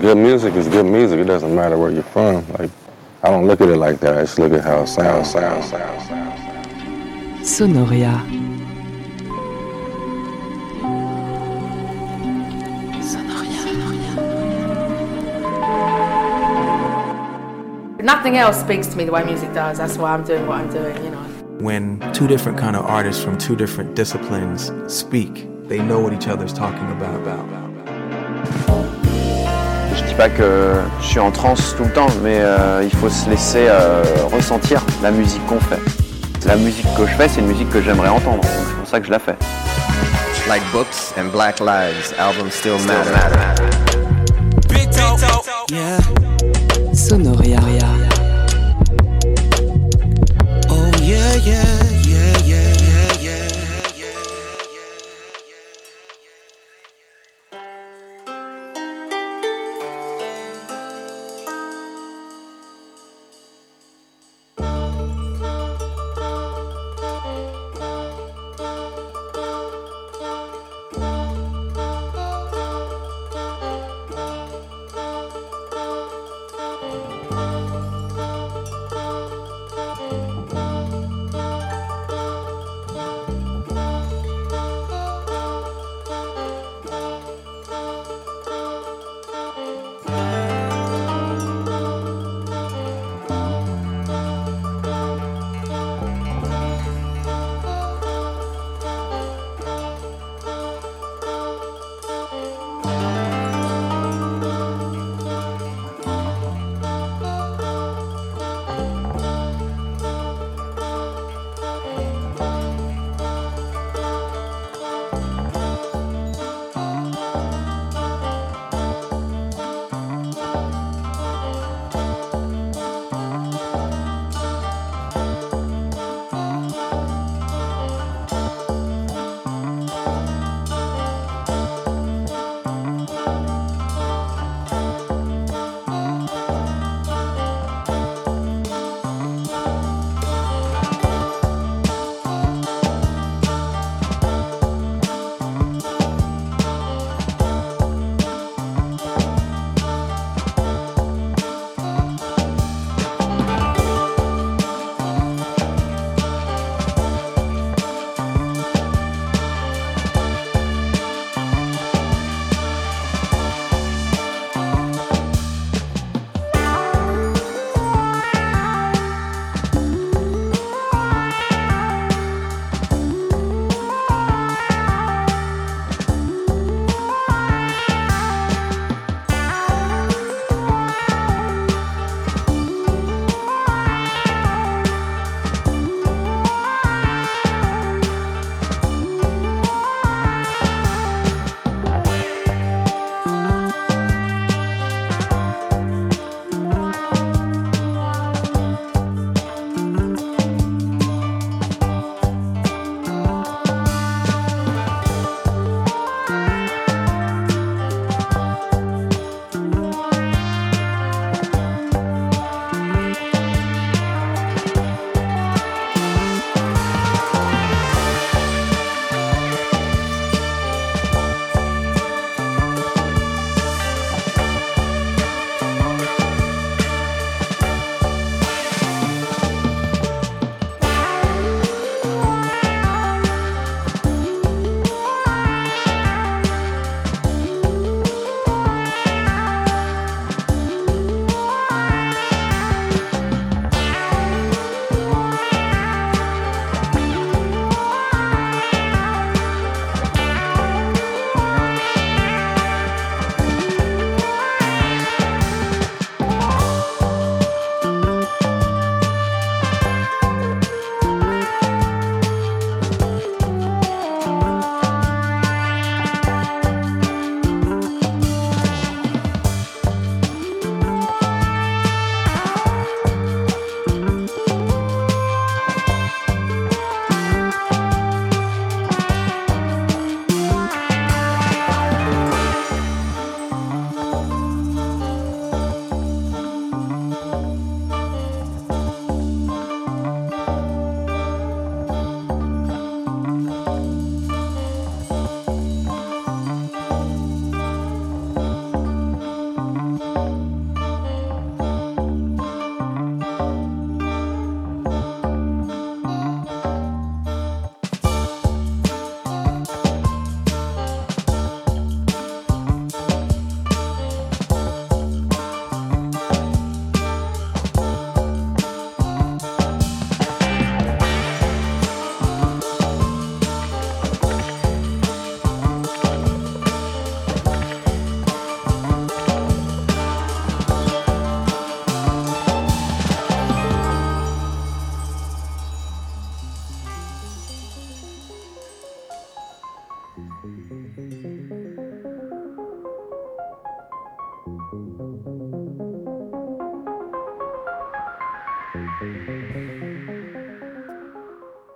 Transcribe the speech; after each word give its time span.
good 0.00 0.16
music 0.16 0.54
is 0.54 0.66
good 0.66 0.86
music. 0.86 1.20
It 1.20 1.24
doesn't 1.24 1.54
matter 1.54 1.76
where 1.76 1.90
you're 1.90 2.02
from. 2.02 2.46
Like, 2.52 2.70
I 3.22 3.28
don't 3.28 3.46
look 3.46 3.60
at 3.60 3.68
it 3.68 3.76
like 3.76 4.00
that. 4.00 4.16
I 4.16 4.22
just 4.22 4.38
look 4.38 4.52
at 4.52 4.64
how 4.64 4.82
it 4.82 4.86
sounds, 4.86 5.30
sounds, 5.30 5.68
sounds, 5.68 6.08
sounds. 6.08 6.40
Sonoria. 7.46 8.48
Nothing 18.02 18.38
else 18.38 18.58
speaks 18.58 18.86
to 18.88 18.96
me 18.96 19.04
the 19.04 19.12
way 19.12 19.22
music 19.24 19.52
does. 19.52 19.78
That's 19.78 19.98
why 19.98 20.14
I'm 20.14 20.24
doing 20.24 20.46
what 20.46 20.60
I'm 20.60 20.70
doing, 20.70 20.96
you 21.04 21.10
know. 21.10 21.22
When 21.60 22.00
two 22.14 22.26
different 22.26 22.58
kind 22.58 22.74
of 22.74 22.86
artists 22.86 23.22
from 23.22 23.36
two 23.36 23.54
different 23.54 23.94
disciplines 23.94 24.72
speak, 24.92 25.46
they 25.68 25.78
know 25.78 26.00
what 26.00 26.14
each 26.14 26.26
other's 26.26 26.54
talking 26.54 26.90
about. 26.92 27.10
Je 27.20 27.36
dis 27.36 27.69
pas 30.20 30.28
que 30.28 30.74
je 31.00 31.06
suis 31.06 31.18
en 31.18 31.30
transe 31.30 31.74
tout 31.78 31.84
le 31.84 31.92
temps, 31.92 32.08
mais 32.22 32.40
euh, 32.40 32.82
il 32.84 32.94
faut 32.94 33.08
se 33.08 33.30
laisser 33.30 33.68
euh, 33.70 34.02
ressentir 34.30 34.84
la 35.02 35.10
musique 35.10 35.40
qu'on 35.46 35.58
fait. 35.58 35.80
La 36.46 36.56
musique 36.56 36.84
que 36.94 37.06
je 37.06 37.12
fais, 37.12 37.26
c'est 37.26 37.40
une 37.40 37.46
musique 37.46 37.70
que 37.70 37.80
j'aimerais 37.80 38.10
entendre, 38.10 38.42
donc 38.42 38.50
c'est 38.68 38.76
pour 38.76 38.86
ça 38.86 39.00
que 39.00 39.06
je 39.06 39.12
la 39.12 39.18
fais. 39.18 39.36
Like 40.46 40.62
books 40.72 41.14
and 41.18 41.30
black 41.32 41.58
lives, 41.58 42.12
albums 42.18 42.50
still 42.50 42.76
matter. 42.86 43.14
Yeah. 45.70 46.00
Sonoria. 46.92 48.09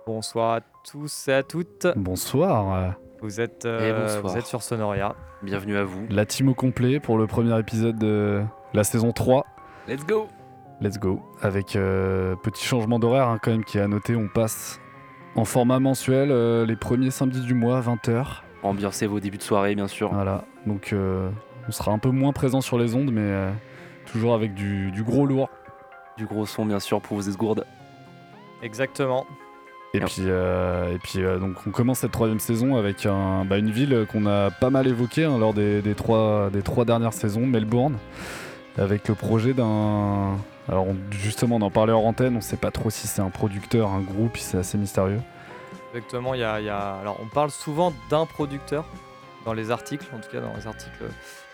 Bonsoir 0.07 0.53
à 0.53 0.61
tous 0.83 1.27
et 1.27 1.33
à 1.33 1.43
toutes. 1.43 1.85
Bonsoir. 1.95 2.95
Vous 3.21 3.39
êtes, 3.39 3.65
euh, 3.65 4.21
vous 4.23 4.35
êtes 4.35 4.45
sur 4.47 4.63
Sonoria. 4.63 5.15
Bienvenue 5.43 5.77
à 5.77 5.83
vous. 5.83 6.07
La 6.09 6.25
team 6.25 6.49
au 6.49 6.55
complet 6.55 6.99
pour 6.99 7.19
le 7.19 7.27
premier 7.27 7.59
épisode 7.59 7.99
de 7.99 8.43
la 8.73 8.83
saison 8.83 9.11
3. 9.11 9.45
Let's 9.87 10.05
go 10.07 10.27
Let's 10.81 10.97
go. 10.97 11.21
Avec 11.41 11.75
euh, 11.75 12.35
petit 12.37 12.65
changement 12.65 12.97
d'horaire 12.97 13.27
hein, 13.27 13.37
quand 13.39 13.51
même 13.51 13.63
qui 13.63 13.77
est 13.77 13.81
à 13.81 13.87
noter, 13.87 14.15
on 14.15 14.27
passe 14.27 14.79
en 15.35 15.45
format 15.45 15.79
mensuel 15.79 16.31
euh, 16.31 16.65
les 16.65 16.75
premiers 16.75 17.11
samedis 17.11 17.41
du 17.41 17.53
mois 17.53 17.77
à 17.77 17.81
20h. 17.81 18.44
Ambiancez 18.65 19.07
vos 19.07 19.19
débuts 19.19 19.37
de 19.37 19.43
soirée, 19.43 19.75
bien 19.75 19.87
sûr. 19.87 20.11
Voilà. 20.13 20.43
Donc 20.65 20.91
euh, 20.91 21.29
on 21.67 21.71
sera 21.71 21.91
un 21.91 21.99
peu 21.99 22.09
moins 22.09 22.33
présent 22.33 22.61
sur 22.61 22.77
les 22.77 22.95
ondes, 22.95 23.11
mais 23.11 23.21
euh, 23.21 23.51
toujours 24.05 24.33
avec 24.33 24.53
du, 24.53 24.91
du 24.91 25.03
gros 25.03 25.25
lourd. 25.25 25.49
Du 26.17 26.25
gros 26.25 26.45
son, 26.45 26.65
bien 26.65 26.79
sûr, 26.79 27.01
pour 27.01 27.17
vos 27.17 27.23
esgourdes. 27.23 27.65
Exactement. 28.63 29.25
Et 29.93 29.99
puis, 29.99 30.23
euh, 30.25 30.93
et 30.93 30.97
puis 30.97 31.23
euh, 31.23 31.39
donc 31.39 31.55
on 31.65 31.71
commence 31.71 31.99
cette 31.99 32.11
troisième 32.11 32.39
saison 32.39 32.75
avec 32.75 33.05
un- 33.05 33.45
bah, 33.45 33.57
une 33.57 33.69
ville 33.71 34.05
qu'on 34.11 34.25
a 34.25 34.49
pas 34.51 34.69
mal 34.69 34.87
évoquée 34.87 35.23
hein, 35.23 35.37
lors 35.37 35.53
des, 35.53 35.81
des 35.81 35.95
trois, 35.95 36.49
des 36.51 36.61
trois 36.63 36.83
dernières 36.83 37.13
saisons, 37.13 37.45
Melbourne, 37.45 37.97
avec 38.77 39.07
le 39.07 39.15
projet 39.15 39.53
d'un... 39.53 40.35
Alors 40.67 40.87
on- 40.87 40.97
justement 41.11 41.57
on 41.57 41.61
en 41.61 41.69
parlait 41.71 41.93
hors 41.93 42.05
antenne, 42.05 42.35
on 42.35 42.41
sait 42.41 42.57
pas 42.57 42.71
trop 42.71 42.89
si 42.89 43.07
c'est 43.07 43.21
un 43.21 43.29
producteur, 43.29 43.89
un 43.91 44.01
groupe, 44.01 44.35
c'est 44.37 44.57
assez 44.57 44.77
mystérieux. 44.77 45.21
Exactement. 45.95 46.33
Il 46.33 46.41
y 46.41 46.43
a, 46.43 46.59
il 46.59 46.65
y 46.65 46.69
a- 46.69 46.95
Alors, 46.99 47.17
on 47.21 47.27
parle 47.27 47.51
souvent 47.51 47.93
d'un 48.09 48.25
producteur 48.25 48.85
dans 49.45 49.53
les 49.53 49.71
articles, 49.71 50.05
en 50.13 50.19
tout 50.19 50.29
cas 50.29 50.41
dans 50.41 50.53
les 50.55 50.67
articles 50.67 51.05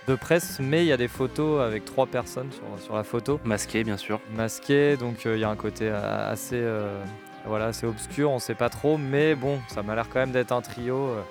de 0.07 0.15
presse, 0.15 0.59
mais 0.59 0.83
il 0.83 0.87
y 0.87 0.91
a 0.91 0.97
des 0.97 1.07
photos 1.07 1.61
avec 1.61 1.85
trois 1.85 2.07
personnes 2.07 2.51
sur, 2.51 2.63
sur 2.83 2.95
la 2.95 3.03
photo. 3.03 3.39
Masqué, 3.43 3.83
bien 3.83 3.97
sûr. 3.97 4.19
Masqué, 4.35 4.97
donc 4.97 5.25
euh, 5.25 5.37
il 5.37 5.41
y 5.41 5.43
a 5.43 5.49
un 5.49 5.55
côté 5.55 5.89
euh, 5.89 6.31
assez, 6.31 6.55
euh, 6.59 7.03
voilà, 7.45 7.65
assez 7.67 7.85
obscur, 7.85 8.31
on 8.31 8.39
sait 8.39 8.55
pas 8.55 8.69
trop, 8.69 8.97
mais 8.97 9.35
bon, 9.35 9.59
ça 9.67 9.83
m'a 9.83 9.93
l'air 9.93 10.09
quand 10.09 10.19
même 10.19 10.31
d'être 10.31 10.53
un 10.53 10.61
trio, 10.61 10.95
euh, 11.09 11.21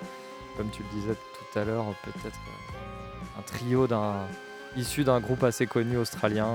comme 0.55 0.69
tu 0.69 0.83
le 0.83 1.01
disais 1.01 1.15
tout 1.15 1.59
à 1.59 1.65
l'heure, 1.65 1.83
peut-être 2.03 2.37
un 3.37 3.41
trio 3.41 3.87
d'un 3.87 4.25
issu 4.77 5.03
d'un 5.03 5.19
groupe 5.19 5.43
assez 5.43 5.67
connu 5.67 5.97
australien 5.97 6.47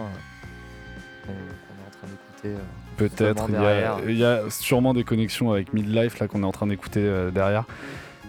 qu'on 1.27 1.33
est 1.33 1.35
en 1.35 1.99
train 1.99 2.07
d'écouter. 2.07 2.63
Peut-être, 2.97 3.47
il 3.49 3.55
y, 3.55 3.57
a, 3.57 3.61
derrière. 3.61 3.99
il 4.09 4.17
y 4.17 4.25
a 4.25 4.43
sûrement 4.49 4.95
des 4.95 5.05
connexions 5.05 5.53
avec 5.53 5.73
Midlife 5.73 6.19
là 6.19 6.29
qu'on 6.29 6.43
est 6.43 6.47
en 6.47 6.53
train 6.53 6.67
d'écouter 6.67 7.01
euh, 7.03 7.31
derrière. 7.31 7.65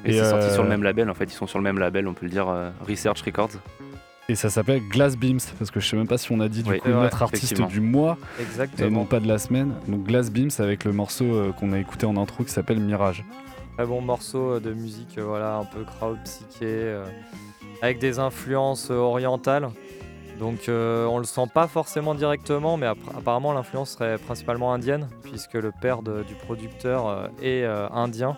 Et, 0.06 0.14
c'est 0.14 0.30
sorti 0.30 0.48
euh, 0.48 0.54
sur 0.54 0.64
le 0.64 0.70
même 0.70 0.84
label, 0.84 1.10
en 1.10 1.14
fait. 1.14 1.26
Ils 1.26 1.32
sont 1.32 1.48
sur 1.48 1.58
le 1.58 1.64
même 1.64 1.80
label, 1.80 2.08
on 2.08 2.14
peut 2.14 2.26
le 2.26 2.32
dire, 2.32 2.48
euh, 2.50 2.70
Research 2.88 3.22
Records. 3.22 3.60
Et 4.30 4.36
ça 4.36 4.50
s'appelle 4.50 4.82
Glass 4.90 5.16
Beams, 5.16 5.40
parce 5.58 5.72
que 5.72 5.80
je 5.80 5.88
sais 5.88 5.96
même 5.96 6.08
pas 6.08 6.18
si 6.18 6.34
on 6.34 6.42
a 6.42 6.50
dit 6.50 6.62
du 6.62 6.72
Oui, 6.72 6.80
coup 6.80 6.90
notre 6.90 7.24
artiste 7.24 7.62
du 7.62 7.80
mois 7.80 8.18
et 8.78 8.90
non 8.90 9.06
pas 9.06 9.22
de 9.22 9.28
la 9.28 9.38
semaine. 9.38 9.74
Donc 9.88 10.04
Glass 10.04 10.30
Beams 10.32 10.50
avec 10.60 10.84
le 10.84 10.92
morceau 10.92 11.24
euh, 11.24 11.52
qu'on 11.54 11.72
a 11.72 11.80
écouté 11.80 12.06
en 12.06 12.18
intro 12.18 12.44
qui 12.44 12.52
s'appelle 12.52 12.82
Mirage. 12.82 13.24
Très 13.78 13.86
bon 13.86 14.02
morceau 14.02 14.60
de 14.60 14.74
musique, 14.74 15.18
euh, 15.18 15.24
voilà, 15.24 15.56
un 15.56 15.64
peu 15.64 15.86
crowd 15.86 16.18
psyché, 16.26 16.66
euh, 16.66 17.06
avec 17.82 18.00
des 18.00 18.20
influences 18.20 18.90
orientales. 18.90 19.70
Donc 20.40 20.70
euh, 20.70 21.06
on 21.06 21.18
le 21.18 21.24
sent 21.24 21.48
pas 21.54 21.68
forcément 21.68 22.14
directement, 22.14 22.78
mais 22.78 22.86
app- 22.86 22.98
apparemment 23.18 23.54
l'influence 23.54 23.92
serait 23.92 24.18
principalement 24.18 24.74
indienne, 24.74 25.08
puisque 25.24 25.56
le 25.56 25.72
père 25.72 26.02
du 26.02 26.36
producteur 26.46 27.08
euh, 27.08 27.28
est 27.42 27.64
euh, 27.64 27.88
indien. 27.90 28.38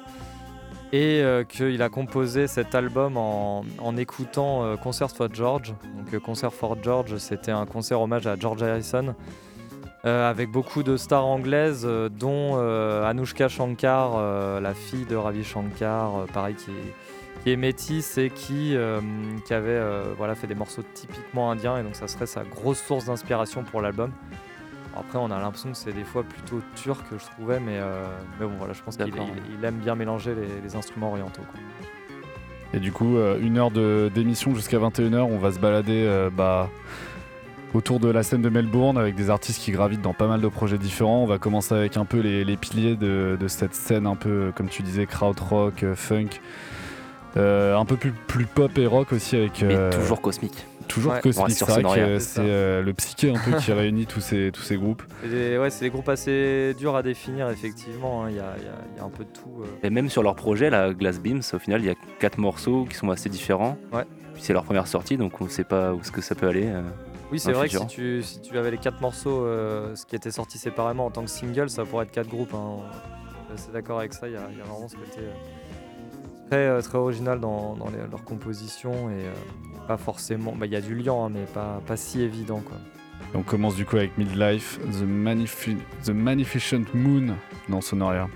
Et 0.91 1.23
qu'il 1.49 1.83
a 1.83 1.89
composé 1.89 2.47
cet 2.47 2.73
album 2.73 3.15
en, 3.15 3.63
écoutant 3.97 4.75
Concert 4.77 5.11
for 5.11 5.27
George. 5.31 5.75
Donc 5.95 6.19
Concert 6.19 6.51
for 6.51 6.81
George, 6.81 7.17
c'était 7.17 7.51
un 7.51 7.67
concert 7.67 8.01
hommage 8.01 8.25
à 8.25 8.35
George 8.35 8.63
Harrison. 8.63 9.13
Avec 10.03 10.49
beaucoup 10.49 10.81
de 10.81 10.97
stars 10.97 11.27
anglaises, 11.27 11.87
dont 12.17 12.57
Anushka 13.05 13.49
Shankar, 13.49 14.59
la 14.61 14.73
fille 14.73 15.05
de 15.05 15.15
Ravi 15.15 15.43
Shankar, 15.43 16.25
pareil, 16.33 16.55
qui 16.55 16.71
est, 16.71 16.95
qui 17.43 17.51
est 17.51 17.55
métisse 17.55 18.17
et 18.17 18.29
qui, 18.29 18.75
euh, 18.75 18.99
qui 19.45 19.53
avait 19.53 19.69
euh, 19.69 20.13
voilà, 20.17 20.35
fait 20.35 20.47
des 20.47 20.55
morceaux 20.55 20.83
typiquement 20.93 21.51
indiens, 21.51 21.77
et 21.77 21.83
donc 21.83 21.95
ça 21.95 22.07
serait 22.07 22.25
sa 22.25 22.43
grosse 22.43 22.79
source 22.81 23.05
d'inspiration 23.05 23.63
pour 23.63 23.81
l'album. 23.81 24.11
Après, 24.97 25.17
on 25.19 25.31
a 25.31 25.39
l'impression 25.39 25.71
que 25.71 25.77
c'est 25.77 25.93
des 25.93 26.03
fois 26.03 26.23
plutôt 26.23 26.61
turc, 26.75 27.05
je 27.11 27.23
trouvais, 27.31 27.59
mais, 27.59 27.77
euh, 27.77 28.05
mais 28.39 28.45
bon, 28.45 28.53
voilà, 28.57 28.73
je 28.73 28.81
pense 28.81 28.97
qu'il 28.97 29.05
D'accord, 29.09 29.27
il- 29.49 29.55
il 29.59 29.63
aime 29.63 29.75
bien 29.77 29.95
mélanger 29.95 30.33
les, 30.35 30.47
les 30.61 30.75
instruments 30.75 31.11
orientaux. 31.11 31.43
quoi. 31.49 31.59
Et 32.73 32.79
du 32.79 32.91
coup, 32.91 33.15
euh, 33.17 33.39
une 33.41 33.57
heure 33.57 33.71
de- 33.71 34.11
d'émission 34.13 34.53
jusqu'à 34.53 34.77
21h, 34.79 35.21
on 35.25 35.37
va 35.37 35.51
se 35.51 35.59
balader 35.59 36.03
euh, 36.05 36.29
bah, 36.35 36.69
autour 37.73 37.99
de 37.99 38.09
la 38.09 38.23
scène 38.23 38.41
de 38.41 38.49
Melbourne 38.49 38.97
avec 38.97 39.15
des 39.15 39.29
artistes 39.29 39.61
qui 39.61 39.71
gravitent 39.71 40.01
dans 40.01 40.13
pas 40.13 40.27
mal 40.27 40.41
de 40.41 40.47
projets 40.47 40.77
différents. 40.77 41.23
On 41.23 41.27
va 41.27 41.37
commencer 41.37 41.73
avec 41.75 41.95
un 41.97 42.05
peu 42.05 42.19
les, 42.19 42.43
les 42.43 42.57
piliers 42.57 42.95
de, 42.95 43.37
de 43.39 43.47
cette 43.47 43.73
scène, 43.75 44.05
un 44.05 44.15
peu 44.15 44.51
comme 44.55 44.67
tu 44.69 44.81
disais, 44.83 45.05
krautrock, 45.05 45.83
euh, 45.83 45.95
funk. 45.95 46.27
Euh, 47.37 47.75
un 47.77 47.85
peu 47.85 47.95
plus, 47.95 48.11
plus 48.11 48.45
pop 48.45 48.75
et 48.77 48.85
rock 48.87 49.13
aussi 49.13 49.35
avec 49.35 49.61
Mais 49.61 49.75
euh, 49.75 49.91
toujours 49.91 50.19
cosmique. 50.21 50.65
toujours 50.87 51.13
Ouais. 51.13 51.19
Reste 51.23 51.33
sur 51.57 51.67
C'est 51.67 51.73
vrai 51.73 51.83
que 51.83 51.87
Sonoria. 51.89 52.03
euh, 52.05 52.19
C'est 52.19 52.41
c'est 52.41 52.81
le 52.81 52.93
psyché 52.93 53.29
un 53.29 53.37
peu 53.39 53.57
qui 53.57 53.71
réunit 53.71 54.05
tous 54.07 54.19
ces, 54.19 54.51
tous 54.51 54.61
ces 54.63 54.77
groupes. 54.77 55.03
C'est 55.21 55.29
des, 55.29 55.57
ouais, 55.59 55.69
c'est 55.69 55.85
des 55.85 55.91
groupes 55.91 56.09
assez 56.09 56.73
durs 56.77 56.95
à 56.95 57.03
définir, 57.03 57.49
effectivement. 57.49 58.23
hein. 58.25 58.29
Il 58.31 58.35
y, 58.37 58.39
a, 58.39 58.55
y 58.57 58.97
y 58.99 59.01
un 59.01 59.09
peu 59.09 59.23
de 59.25 59.29
tout. 59.29 59.61
euh. 59.61 59.65
Et 59.87 59.89
même 59.91 60.09
sur 60.09 60.23
leur 60.23 60.35
projet, 60.35 60.69
la 60.71 60.91
Glass 60.93 61.19
Beams, 61.19 61.41
au 61.53 61.59
final, 61.59 61.81
il 61.81 61.85
y 61.87 61.91
a 61.91 61.95
quatre 62.19 62.39
morceaux 62.39 62.85
qui 62.89 62.95
sont 62.95 63.09
assez 63.11 63.29
différents. 63.29 63.77
Ouais. 63.93 64.05
Puis 64.33 64.41
c'est 64.43 64.53
leur 64.53 64.63
première 64.63 64.87
sortie, 64.87 65.17
donc 65.17 65.39
on 65.41 65.47
sait 65.49 65.63
pas 65.63 65.93
où 65.93 65.99
est-ce 65.99 66.11
que 66.11 66.21
ça 66.21 66.33
peut 66.33 66.47
aller. 66.47 66.65
euh. 66.67 66.81
Oui, 67.31 67.37
c'est 67.39 67.51
vrai 67.51 67.69
que 67.69 67.77
si 67.77 67.85
tu, 67.85 68.23
si 68.23 68.41
tu 68.41 68.57
avais 68.57 68.71
les 68.71 68.79
quatre 68.79 69.01
morceaux, 69.01 69.45
euh, 69.45 69.93
ce 69.95 70.03
qui 70.07 70.15
était 70.15 70.31
sorti 70.31 70.57
séparément 70.57 71.05
en 71.05 71.11
tant 71.11 71.21
que 71.21 71.29
single, 71.29 71.69
ça 71.69 71.85
pourrait 71.85 72.05
être 72.05 72.11
quatre 72.11 72.27
groupes. 72.29 72.55
hein. 72.55 72.77
Suis 73.45 73.53
assez 73.65 73.71
d'accord 73.71 73.99
avec 73.99 74.13
ça. 74.13 74.27
Il 74.27 74.33
y, 74.33 74.35
a 74.35 74.47
il 74.51 74.57
y 74.57 74.61
a 74.61 74.63
vraiment 74.63 74.87
ce 74.87 74.95
côté 74.95 75.19
euh, 75.19 75.31
très, 76.49 76.57
euh, 76.67 76.81
très 76.81 76.97
original 76.97 77.39
dans, 77.39 77.75
dans 77.75 77.89
les- 77.89 77.97
leur 78.09 78.23
composition 78.23 79.09
et 79.09 79.25
euh, 79.25 79.33
pas 79.87 79.97
forcément. 79.97 80.53
bah, 80.55 80.65
Il 80.65 80.71
y 80.71 80.75
a 80.75 80.81
du 80.81 80.95
lien, 80.95 81.13
hein, 81.25 81.29
mais 81.31 81.43
pas, 81.53 81.81
pas 81.85 81.97
si 81.97 82.21
évident. 82.21 82.61
Quoi. 82.65 82.77
On 83.35 83.41
commence 83.43 83.75
du 83.75 83.85
coup 83.85 83.97
avec 83.97 84.17
Midlife, 84.17 84.79
The, 84.79 86.05
The 86.05 86.09
Magnificent 86.09 86.85
Moon 86.93 87.35
dans 87.67 87.81
Sonoria. 87.81 88.27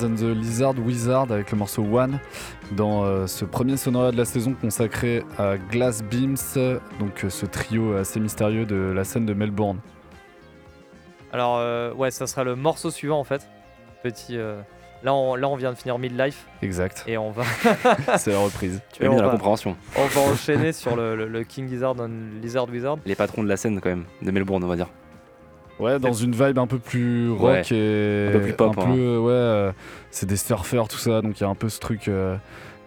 Wizards 0.00 0.04
and 0.04 0.16
the 0.16 0.36
Lizard 0.36 0.74
Wizard 0.78 1.32
avec 1.32 1.50
le 1.50 1.58
morceau 1.58 1.82
One 1.82 2.18
dans 2.72 3.04
euh, 3.04 3.26
ce 3.26 3.44
premier 3.44 3.76
sonorat 3.76 4.12
de 4.12 4.16
la 4.16 4.24
saison 4.24 4.54
consacré 4.58 5.22
à 5.38 5.56
Glass 5.58 6.02
Beams, 6.02 6.36
donc 6.98 7.24
euh, 7.24 7.30
ce 7.30 7.46
trio 7.46 7.96
assez 7.96 8.20
mystérieux 8.20 8.64
de 8.66 8.76
la 8.76 9.04
scène 9.04 9.26
de 9.26 9.34
Melbourne. 9.34 9.78
Alors, 11.32 11.58
euh, 11.58 11.92
ouais, 11.94 12.10
ça 12.10 12.26
sera 12.26 12.44
le 12.44 12.56
morceau 12.56 12.90
suivant 12.90 13.18
en 13.18 13.24
fait. 13.24 13.46
Petit. 14.02 14.36
euh, 14.36 14.60
Là 15.02 15.14
on, 15.14 15.34
là, 15.34 15.48
on 15.48 15.56
vient 15.56 15.70
de 15.72 15.76
finir 15.78 15.98
Midlife 15.98 16.46
Exact, 16.60 17.04
et 17.06 17.16
on 17.16 17.30
va, 17.30 17.42
c'est 18.18 18.32
la 18.32 18.38
reprise. 18.38 18.82
Tu 18.92 19.00
vas 19.02 19.06
Et 19.06 19.08
bien 19.08 19.18
la 19.22 19.28
va- 19.28 19.32
compréhension. 19.32 19.74
on 19.96 20.04
va 20.06 20.20
enchaîner 20.30 20.72
sur 20.72 20.94
le, 20.94 21.16
le- 21.16 21.26
le 21.26 21.42
King 21.42 21.70
Lizard 21.70 21.94
and 21.98 22.10
Lizard 22.42 22.68
Wizard. 22.68 22.98
Les 23.06 23.14
patrons 23.14 23.42
de 23.42 23.48
la 23.48 23.56
scène, 23.56 23.80
quand 23.80 23.88
même, 23.88 24.04
de 24.20 24.30
Melbourne, 24.30 24.62
on 24.62 24.66
va 24.68 24.76
dire. 24.76 24.88
Ouais, 25.80 25.98
dans 25.98 26.12
une 26.12 26.32
vibe 26.32 26.58
un 26.58 26.66
peu 26.66 26.78
plus 26.78 27.30
rock 27.30 27.42
Ouais, 27.42 27.62
et 27.76 28.28
un 28.28 28.32
peu 28.32 28.40
plus 28.42 28.52
pop, 28.52 28.76
un 28.78 28.80
hein. 28.82 28.94
peu, 28.94 29.16
ouais, 29.18 29.32
euh, 29.32 29.72
c'est 30.10 30.26
des 30.28 30.36
surfeurs 30.36 30.88
tout 30.88 30.98
ça, 30.98 31.22
donc 31.22 31.38
il 31.40 31.42
y 31.42 31.46
a 31.46 31.48
un 31.48 31.54
peu 31.54 31.68
ce 31.68 31.80
truc 31.80 32.08
euh, 32.08 32.36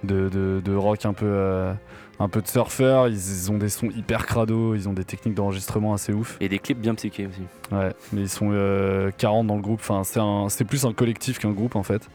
de, 0.03 0.29
de- 0.29 0.61
de 0.63 0.75
rock 0.75 1.05
un 1.05 1.13
peu, 1.13 1.25
euh, 1.27 1.73
un 2.19 2.29
peu 2.29 2.41
de 2.41 2.47
surfeurs. 2.47 3.07
Ils, 3.07 3.15
ils 3.15 3.51
ont 3.51 3.57
des 3.57 3.69
sons 3.69 3.89
hyper 3.89 4.25
crado, 4.25 4.75
ils 4.75 4.87
ont 4.87 4.93
des 4.93 5.03
techniques 5.05 5.35
d'enregistrement 5.35 5.93
assez 5.93 6.13
ouf. 6.13 6.37
Et 6.39 6.49
des 6.49 6.59
clips 6.59 6.79
bien 6.79 6.93
psychés 6.95 7.25
aussi. 7.27 7.41
Ouais, 7.75 7.91
mais 8.11 8.21
ils 8.21 8.29
sont 8.29 8.49
euh, 8.51 9.09
40 9.17 9.47
dans 9.47 9.55
le 9.55 9.61
groupe. 9.61 9.79
Enfin, 9.81 10.03
c'est 10.03 10.19
un- 10.19 10.47
c'est 10.49 10.65
plus 10.65 10.85
un 10.85 10.93
collectif 10.93 11.39
qu'un 11.39 11.51
groupe 11.51 11.75
en 11.75 11.83
fait. 11.83 12.09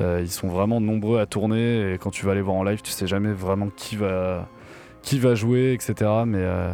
Euh, 0.00 0.20
ils 0.22 0.30
sont 0.30 0.48
vraiment 0.48 0.80
nombreux 0.80 1.20
à 1.20 1.26
tourner 1.26 1.92
et 1.92 1.98
quand 1.98 2.10
tu 2.10 2.24
vas 2.24 2.34
les 2.34 2.40
voir 2.40 2.56
en 2.56 2.64
live, 2.64 2.80
tu 2.82 2.90
sais 2.90 3.06
jamais 3.06 3.32
vraiment 3.32 3.68
qui 3.76 3.96
va, 3.96 4.48
qui 5.02 5.18
va 5.18 5.34
jouer, 5.34 5.74
etc. 5.74 5.94
Mais 6.26 6.38
euh, 6.40 6.72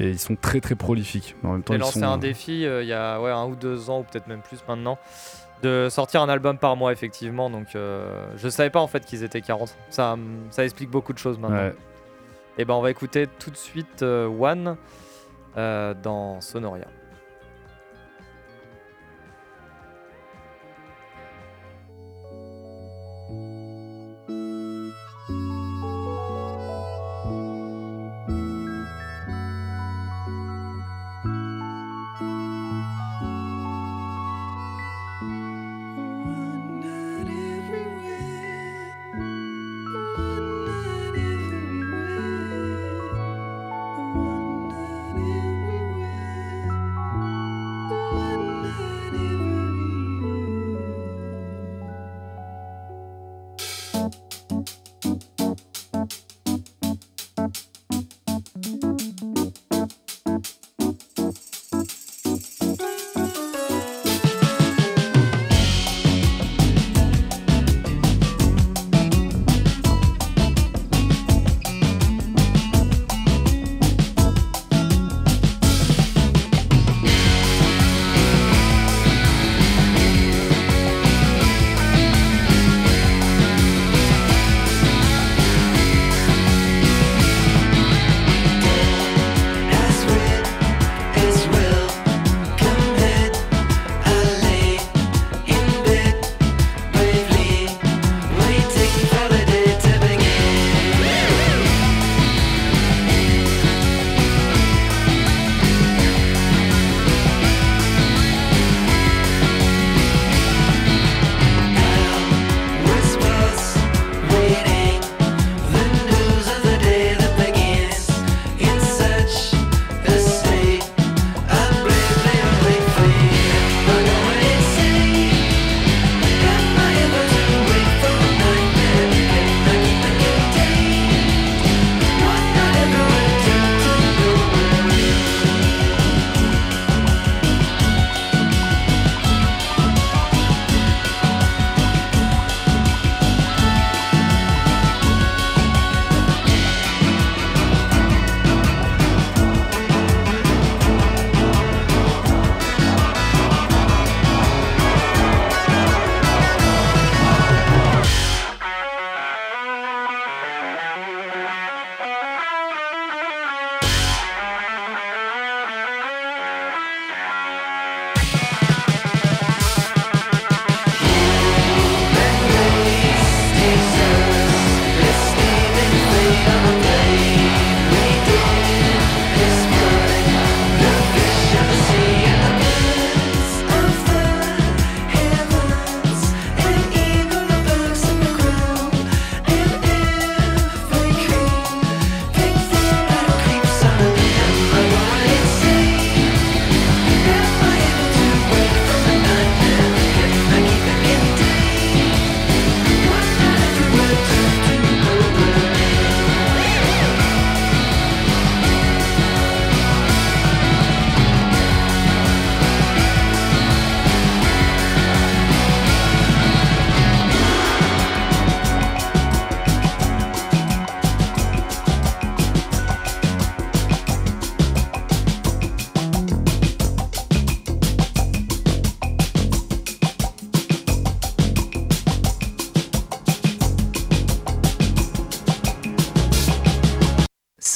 et 0.00 0.10
ils 0.10 0.18
sont 0.18 0.36
très 0.36 0.60
très 0.60 0.74
prolifiques. 0.74 1.36
Mais 1.42 1.50
en 1.50 1.52
même 1.52 1.62
temps, 1.62 1.74
ils 1.74 1.80
lancé 1.80 2.00
sont 2.00 2.06
un 2.06 2.18
défi 2.18 2.64
euh, 2.64 2.82
il 2.82 2.88
y 2.88 2.92
a 2.92 3.20
ouais, 3.20 3.30
un 3.30 3.44
ou 3.44 3.54
deux 3.54 3.90
ans, 3.90 4.00
ou 4.00 4.02
peut-être 4.02 4.26
même 4.26 4.40
plus 4.40 4.58
maintenant, 4.66 4.98
de 5.62 5.88
sortir 5.90 6.22
un 6.22 6.28
album 6.28 6.58
par 6.58 6.76
mois, 6.76 6.92
effectivement. 6.92 7.50
Donc, 7.50 7.74
euh, 7.74 8.26
je 8.36 8.48
savais 8.48 8.70
pas 8.70 8.80
en 8.80 8.86
fait 8.86 9.04
qu'ils 9.04 9.22
étaient 9.24 9.40
40. 9.40 9.76
Ça, 9.90 10.16
ça 10.50 10.64
explique 10.64 10.90
beaucoup 10.90 11.12
de 11.12 11.18
choses 11.18 11.38
maintenant. 11.38 11.56
Ouais. 11.56 11.74
Et 12.58 12.64
ben, 12.64 12.74
on 12.74 12.82
va 12.82 12.90
écouter 12.90 13.26
tout 13.38 13.50
de 13.50 13.56
suite 13.56 14.02
euh, 14.02 14.26
One 14.26 14.76
euh, 15.56 15.94
dans 15.94 16.40
Sonoria. 16.40 16.86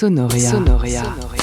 Sonoria. 0.04 0.50
Sonoria. 0.50 1.02
sit 1.02 1.33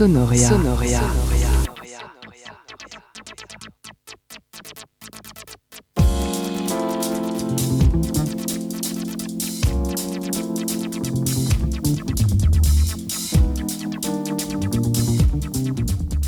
Sonoria. 0.00 0.48
Sonoria. 0.48 1.00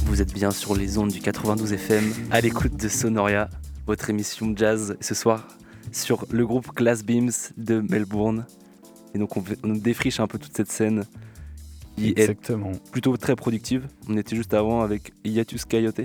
Vous 0.05 0.21
êtes 0.21 0.35
bien 0.35 0.51
sur 0.51 0.75
les 0.75 0.99
ondes 0.99 1.09
du 1.09 1.21
92 1.21 1.73
FM, 1.73 2.13
à 2.31 2.43
l'écoute 2.43 2.77
de 2.77 2.89
Sonoria, 2.89 3.49
votre 3.87 4.11
émission 4.11 4.53
jazz 4.55 4.99
ce 5.01 5.15
soir 5.15 5.49
sur 5.93 6.27
le 6.31 6.45
groupe 6.47 6.77
Glass 6.77 7.03
Beams 7.03 7.33
de 7.57 7.81
Melbourne. 7.81 8.45
Et 9.15 9.19
donc 9.19 9.35
on, 9.39 9.45
on 9.65 9.73
défriche 9.73 10.21
un 10.21 10.27
peu 10.27 10.39
toute 10.39 10.55
cette 10.55 10.71
scène 10.71 11.07
qui 11.97 12.11
Exactement. 12.11 12.73
est 12.73 12.91
plutôt 12.91 13.17
très 13.17 13.37
productive. 13.37 13.87
On 14.09 14.17
était 14.17 14.37
juste 14.37 14.55
avant 14.55 14.83
avec 14.83 15.13
Iatus 15.25 15.65
Coyote. 15.65 16.01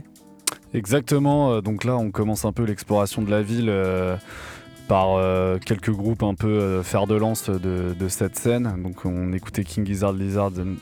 Exactement, 0.74 1.54
euh, 1.54 1.62
donc 1.62 1.84
là 1.84 1.98
on 1.98 2.12
commence 2.12 2.46
un 2.46 2.52
peu 2.52 2.64
l'exploration 2.64 3.22
de 3.22 3.32
la 3.32 3.42
ville 3.42 3.70
euh, 3.70 4.16
par 4.88 5.16
euh, 5.16 5.58
quelques 5.60 5.92
groupes 5.92 6.24
un 6.24 6.36
peu 6.36 6.48
euh, 6.48 6.84
fer 6.84 7.08
de 7.08 7.16
lance 7.16 7.50
de, 7.50 7.94
de 7.98 8.08
cette 8.08 8.38
scène. 8.38 8.82
Donc 8.84 9.06
on 9.06 9.32
écoutait 9.34 9.64
King 9.64 9.86
Gizzard 9.86 10.14
Lizard 10.14 10.52
and, 10.60 10.76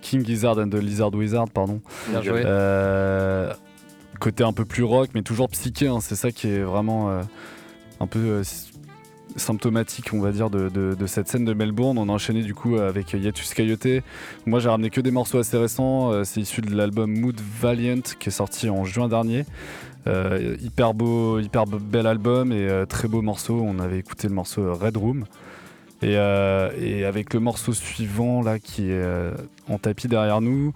King 0.00 0.24
Gizzard 0.24 0.58
and 0.58 0.68
the 0.70 0.74
Lizard 0.74 1.14
Wizard, 1.14 1.48
pardon. 1.50 1.80
Bien 2.08 2.22
joué. 2.22 2.42
Euh, 2.44 3.52
côté 4.20 4.44
un 4.44 4.52
peu 4.52 4.64
plus 4.64 4.82
rock, 4.82 5.10
mais 5.14 5.22
toujours 5.22 5.48
psyché, 5.48 5.88
hein, 5.88 5.98
c'est 6.00 6.16
ça 6.16 6.30
qui 6.32 6.48
est 6.48 6.62
vraiment 6.62 7.10
euh, 7.10 7.22
un 8.00 8.06
peu 8.06 8.18
euh, 8.18 8.42
symptomatique, 9.38 10.12
on 10.12 10.20
va 10.20 10.32
dire, 10.32 10.50
de, 10.50 10.96
cette 11.06 11.28
scène 11.28 11.44
de 11.44 11.54
Melbourne. 11.54 11.98
On 11.98 12.08
a 12.08 12.12
enchaîné 12.12 12.42
du 12.42 12.54
coup 12.54 12.76
avec 12.76 13.12
Yatus 13.12 13.54
Coyote. 13.54 14.02
Moi 14.46 14.60
j'ai 14.60 14.68
ramené 14.68 14.90
que 14.90 15.00
des 15.00 15.10
morceaux 15.10 15.38
assez 15.38 15.56
récents, 15.56 16.12
euh, 16.12 16.24
c'est 16.24 16.40
issu 16.40 16.60
de 16.60 16.74
l'album 16.74 17.10
Mood 17.10 17.40
Valiant 17.60 18.00
qui 18.18 18.28
est 18.28 18.32
sorti 18.32 18.68
en 18.68 18.84
juin 18.84 19.08
dernier. 19.08 19.44
Euh, 20.06 20.56
hyper 20.60 20.94
beau, 20.94 21.38
hyper 21.38 21.64
be- 21.64 21.80
bel 21.80 22.06
album 22.06 22.52
et 22.52 22.68
euh, 22.68 22.86
très 22.86 23.08
beau 23.08 23.22
morceau. 23.22 23.60
On 23.64 23.78
avait 23.78 23.98
écouté 23.98 24.28
le 24.28 24.34
morceau 24.34 24.74
Red 24.74 24.96
Room. 24.96 25.24
Et, 26.00 26.16
avec 26.16 27.34
le 27.34 27.40
morceau 27.40 27.72
suivant 27.72 28.40
là 28.40 28.60
qui 28.60 28.90
est 28.92 29.02
en 29.68 29.78
tapis 29.78 30.06
derrière 30.06 30.40
nous, 30.40 30.72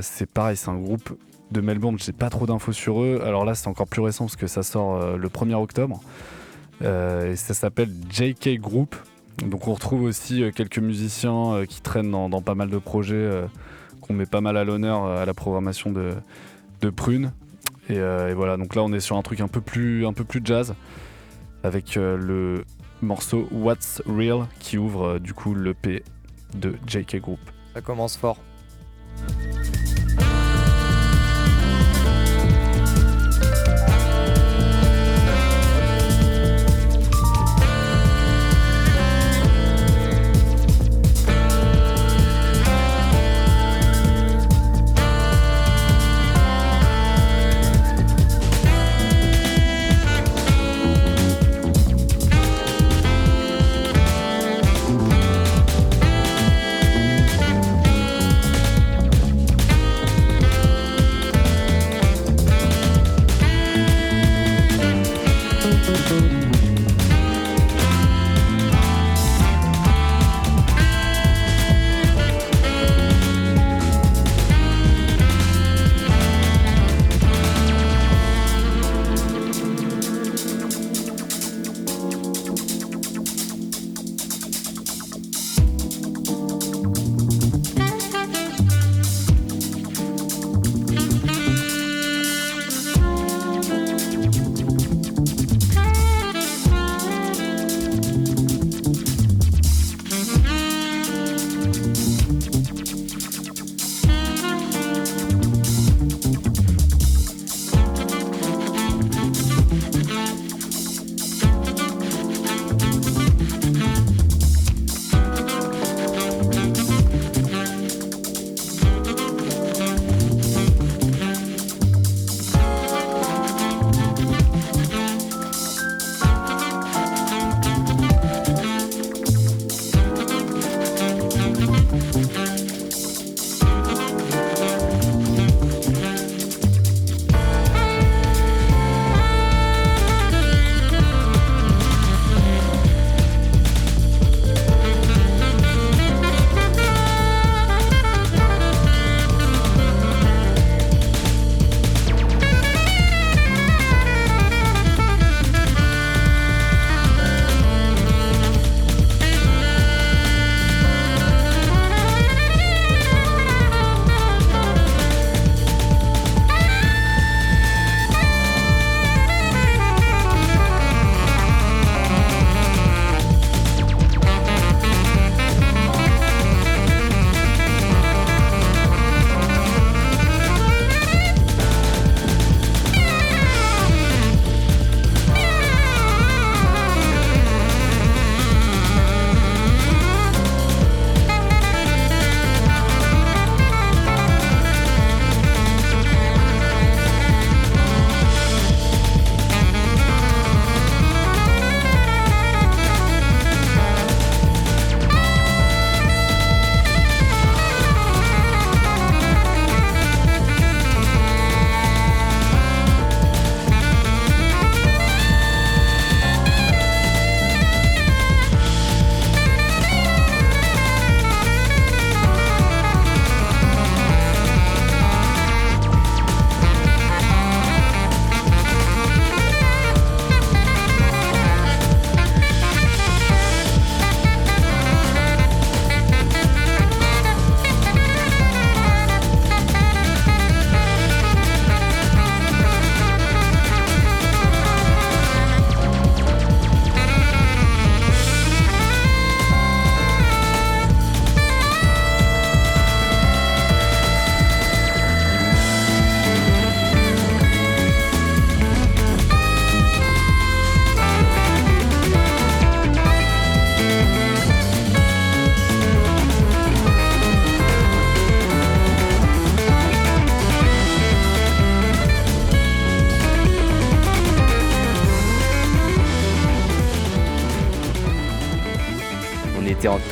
c'est 0.00 0.30
pareil, 0.30 0.56
c'est 0.56 0.70
un 0.70 0.78
groupe 0.78 1.18
de 1.50 1.60
Melbourne, 1.60 1.98
j'ai 1.98 2.12
pas 2.12 2.30
trop 2.30 2.46
d'infos 2.46 2.72
sur 2.72 3.02
eux. 3.02 3.20
Alors 3.22 3.44
là 3.44 3.54
c'est 3.54 3.68
encore 3.68 3.86
plus 3.86 4.00
récent 4.00 4.24
parce 4.24 4.36
que 4.36 4.46
ça 4.46 4.62
sort 4.62 5.18
le 5.18 5.28
1er 5.28 5.56
octobre. 5.56 6.00
Euh, 6.82 7.32
et 7.32 7.36
ça 7.36 7.54
s'appelle 7.54 7.90
JK 8.10 8.60
Group. 8.60 8.96
Donc 9.38 9.66
on 9.68 9.74
retrouve 9.74 10.02
aussi 10.02 10.42
euh, 10.42 10.50
quelques 10.50 10.78
musiciens 10.78 11.54
euh, 11.54 11.66
qui 11.66 11.80
traînent 11.80 12.10
dans, 12.10 12.42
pas 12.42 12.54
mal 12.54 12.70
de 12.70 12.78
projets 12.78 13.44
qu'on 14.00 14.12
met 14.12 14.26
pas 14.26 14.40
mal 14.40 14.56
à 14.56 14.64
l'honneur 14.64 15.04
à 15.04 15.24
la 15.24 15.34
programmation 15.34 15.92
de, 15.92 16.14
Prune. 16.90 17.32
Et, 17.88 17.98
voilà, 18.34 18.58
donc 18.58 18.74
là 18.74 18.82
on 18.82 18.92
est 18.92 19.00
sur 19.00 19.16
un 19.16 19.22
truc 19.22 19.40
un 19.40 19.48
peu 19.48 19.62
plus, 19.62 20.06
un 20.06 20.12
peu 20.12 20.24
plus 20.24 20.42
jazz 20.44 20.74
avec 21.62 21.94
le 21.94 22.62
morceau 23.00 23.48
What's 23.50 24.02
Real 24.06 24.46
qui 24.60 24.76
ouvre 24.76 25.18
du 25.18 25.32
coup 25.32 25.54
l'EP 25.54 26.02
de 26.54 26.74
JK 26.86 27.20
Group. 27.22 27.40
Ça 27.72 27.80
commence 27.80 28.18
fort. 28.18 28.36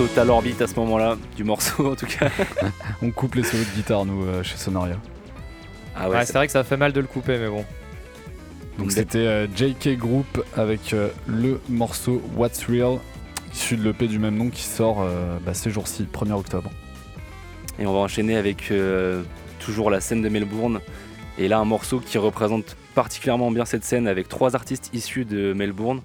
Total 0.08 0.30
orbite 0.30 0.60
à 0.60 0.66
ce 0.66 0.74
moment-là, 0.80 1.16
du 1.36 1.44
morceau 1.44 1.92
en 1.92 1.94
tout 1.94 2.06
cas. 2.06 2.28
On 3.02 3.10
coupe 3.12 3.36
les 3.36 3.44
solos 3.44 3.62
de 3.64 3.76
guitare, 3.76 4.04
nous, 4.04 4.24
euh, 4.24 4.42
chez 4.42 4.56
Sonoria. 4.56 4.96
Ah 5.94 6.10
Ouais, 6.10 6.26
c'est 6.26 6.32
vrai 6.32 6.46
que 6.46 6.52
ça 6.52 6.64
fait 6.64 6.76
mal 6.76 6.92
de 6.92 7.00
le 7.00 7.06
couper, 7.06 7.38
mais 7.38 7.48
bon. 7.48 7.64
Donc 8.78 8.90
c'était 8.90 9.18
euh, 9.18 9.46
JK 9.54 9.96
Group 9.98 10.44
avec 10.56 10.92
euh, 10.92 11.10
le 11.26 11.60
morceau 11.68 12.20
What's 12.36 12.64
Real, 12.64 12.98
issu 13.52 13.76
de 13.76 13.84
l'EP 13.84 14.08
du 14.08 14.18
même 14.18 14.36
nom 14.36 14.50
qui 14.50 14.62
sort 14.62 15.02
euh, 15.02 15.38
bah, 15.44 15.54
ces 15.54 15.70
jours-ci, 15.70 16.08
1er 16.12 16.32
octobre. 16.32 16.70
Et 17.78 17.86
on 17.86 17.92
va 17.92 18.00
enchaîner 18.00 18.36
avec 18.36 18.72
euh, 18.72 19.22
toujours 19.60 19.88
la 19.88 20.00
scène 20.00 20.20
de 20.22 20.28
Melbourne. 20.28 20.80
Et 21.38 21.46
là, 21.46 21.58
un 21.58 21.64
morceau 21.64 22.00
qui 22.00 22.18
représente 22.18 22.76
particulièrement 22.96 23.52
bien 23.52 23.64
cette 23.64 23.84
scène 23.84 24.08
avec 24.08 24.28
trois 24.28 24.56
artistes 24.56 24.90
issus 24.94 25.24
de 25.24 25.52
Melbourne. 25.52 26.00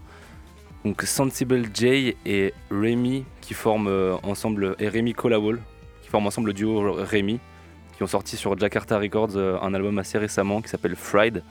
Donc 0.85 1.01
Sensible 1.01 1.63
J 1.73 2.15
et 2.25 2.53
Remy 2.69 3.25
qui 3.47 3.53
forment 3.53 3.87
euh, 3.87 4.17
ensemble, 4.23 4.75
et 4.77 4.89
Remy 4.89 5.13
Colawall 5.13 5.61
qui 6.01 6.09
forment 6.09 6.27
ensemble 6.27 6.47
le 6.47 6.53
duo 6.53 6.91
Remy, 6.91 7.39
qui 7.95 8.03
ont 8.03 8.07
sorti 8.07 8.35
sur 8.35 8.57
Jakarta 8.57 8.99
Records 8.99 9.37
euh, 9.37 9.57
un 9.61 9.73
album 9.73 9.97
assez 9.99 10.17
récemment 10.17 10.61
qui 10.61 10.67
s'appelle 10.67 10.97
Fried. 10.97 11.43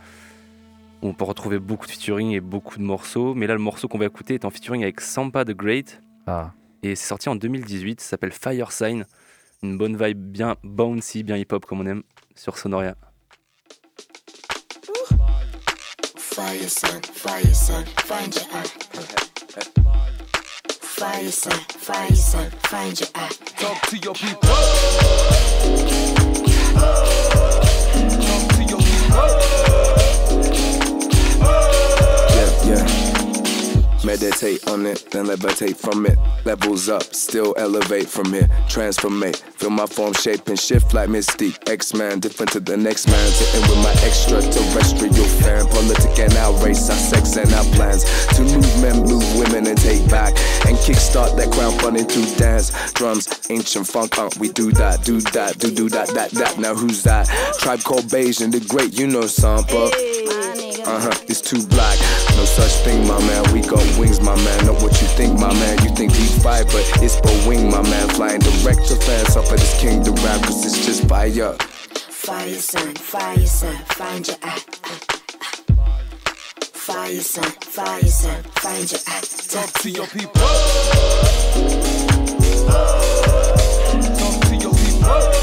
On 1.00 1.14
peut 1.14 1.24
retrouver 1.24 1.58
beaucoup 1.58 1.86
de 1.86 1.90
featuring 1.92 2.32
et 2.32 2.40
beaucoup 2.40 2.76
de 2.76 2.82
morceaux. 2.82 3.32
Mais 3.34 3.46
là, 3.46 3.54
le 3.54 3.60
morceau 3.60 3.88
qu'on 3.88 3.96
va 3.96 4.04
écouter 4.04 4.34
est 4.34 4.44
en 4.44 4.50
featuring 4.50 4.82
avec 4.82 5.00
Sampa 5.00 5.46
the 5.46 5.52
Great. 5.52 6.02
Ah. 6.26 6.52
Et 6.82 6.94
c'est 6.96 7.06
sorti 7.06 7.30
en 7.30 7.36
2018, 7.36 8.02
ça 8.02 8.10
s'appelle 8.10 8.32
Fire 8.32 8.72
Sign. 8.72 9.06
Une 9.62 9.78
bonne 9.78 9.96
vibe 9.96 10.18
bien 10.18 10.56
bouncy, 10.62 11.22
bien 11.22 11.36
hip-hop 11.36 11.64
comme 11.64 11.80
on 11.80 11.86
aime 11.86 12.02
sur 12.34 12.58
Sonoria. 12.58 12.94
Fire 16.16 16.68
son, 16.68 17.00
fire 17.14 17.54
find 18.04 18.45
your 21.26 21.32
eye. 21.32 21.58
Fire 21.70 22.14
son, 22.14 22.14
son, 22.14 22.50
find 22.70 23.00
your 23.00 23.08
eye. 23.16 23.28
Talk 23.58 23.82
to 23.88 23.96
your 23.98 24.14
people. 24.14 24.48
Talk 28.22 28.48
to 28.54 28.62
your 28.62 28.80
Yeah, 28.80 29.75
Meditate 34.06 34.68
on 34.68 34.86
it, 34.86 35.10
then 35.10 35.26
levitate 35.26 35.76
from 35.76 36.06
it. 36.06 36.16
Levels 36.44 36.88
up, 36.88 37.02
still 37.02 37.52
elevate 37.58 38.08
from 38.08 38.32
here. 38.32 38.48
Transformate, 38.68 39.38
feel 39.56 39.70
my 39.70 39.84
form 39.84 40.12
shape 40.12 40.46
and 40.46 40.56
shift 40.56 40.94
like 40.94 41.08
Mystique. 41.08 41.68
X-Man, 41.68 42.20
different 42.20 42.52
to 42.52 42.60
the 42.60 42.76
next 42.76 43.08
man. 43.08 43.28
Sitting 43.32 43.68
with 43.68 43.82
my 43.82 43.90
extraterrestrial 44.06 45.26
fan. 45.42 45.66
Politic 45.66 46.16
and 46.20 46.32
our 46.34 46.54
race, 46.64 46.88
our 46.88 46.96
sex 46.96 47.36
and 47.36 47.52
our 47.52 47.64
plans. 47.74 48.04
To 48.36 48.42
move 48.42 48.80
men, 48.80 49.02
move 49.02 49.26
women 49.38 49.66
and 49.66 49.76
take 49.76 50.08
back. 50.08 50.34
And 50.66 50.76
kickstart 50.76 51.36
that 51.38 51.48
crowdfunding 51.48 52.06
to 52.08 52.38
dance. 52.38 52.70
Drums, 52.92 53.26
ancient 53.50 53.88
funk, 53.88 54.16
uh, 54.18 54.30
we 54.38 54.50
do 54.50 54.70
that, 54.70 55.02
do 55.02 55.20
that, 55.20 55.58
do 55.58 55.68
do 55.74 55.88
that, 55.88 56.10
that, 56.10 56.30
that. 56.30 56.58
Now 56.60 56.76
who's 56.76 57.02
that? 57.02 57.26
Tribe 57.58 57.82
called 57.82 58.04
Beijing, 58.04 58.52
the 58.52 58.60
great, 58.68 58.96
you 58.96 59.08
know 59.08 59.22
Sampa. 59.22 59.90
Uh 59.90 60.65
huh, 60.84 61.10
it's 61.28 61.40
too 61.40 61.64
black. 61.66 61.98
No 62.36 62.44
such 62.44 62.72
thing, 62.84 63.06
my 63.06 63.18
man. 63.20 63.52
We 63.52 63.60
got 63.62 63.82
wings, 63.98 64.20
my 64.20 64.34
man. 64.36 64.66
Not 64.66 64.82
what 64.82 65.00
you 65.00 65.08
think, 65.08 65.38
my 65.38 65.52
man. 65.52 65.78
You 65.82 65.90
think 65.94 66.12
deep 66.12 66.30
five, 66.42 66.66
but 66.66 66.84
it's 67.02 67.20
but 67.20 67.46
wing, 67.46 67.70
my 67.70 67.82
man. 67.82 68.08
Flying 68.10 68.40
direct 68.40 68.86
to 68.88 68.96
fans 68.96 69.36
up 69.36 69.44
at 69.46 69.58
this 69.58 69.80
king 69.80 70.02
to 70.04 70.12
rap, 70.12 70.42
cause 70.42 70.64
it's 70.64 70.84
just 70.84 71.08
fire. 71.08 71.56
Fire 72.10 72.54
son, 72.54 72.94
fire 72.94 73.46
son, 73.46 73.76
find 73.86 74.26
your 74.26 74.36
eye. 74.42 74.60
Fire 76.72 77.20
son, 77.20 77.50
fire 77.60 78.02
son, 78.04 78.42
find 78.56 78.90
your 78.90 79.00
eye. 79.06 79.22
Talk 79.48 79.72
to 79.82 79.90
your 79.90 80.06
people. 80.06 80.42
Talk 84.18 84.40
to 84.42 84.56
your 84.56 84.72
Uh, 85.08 85.35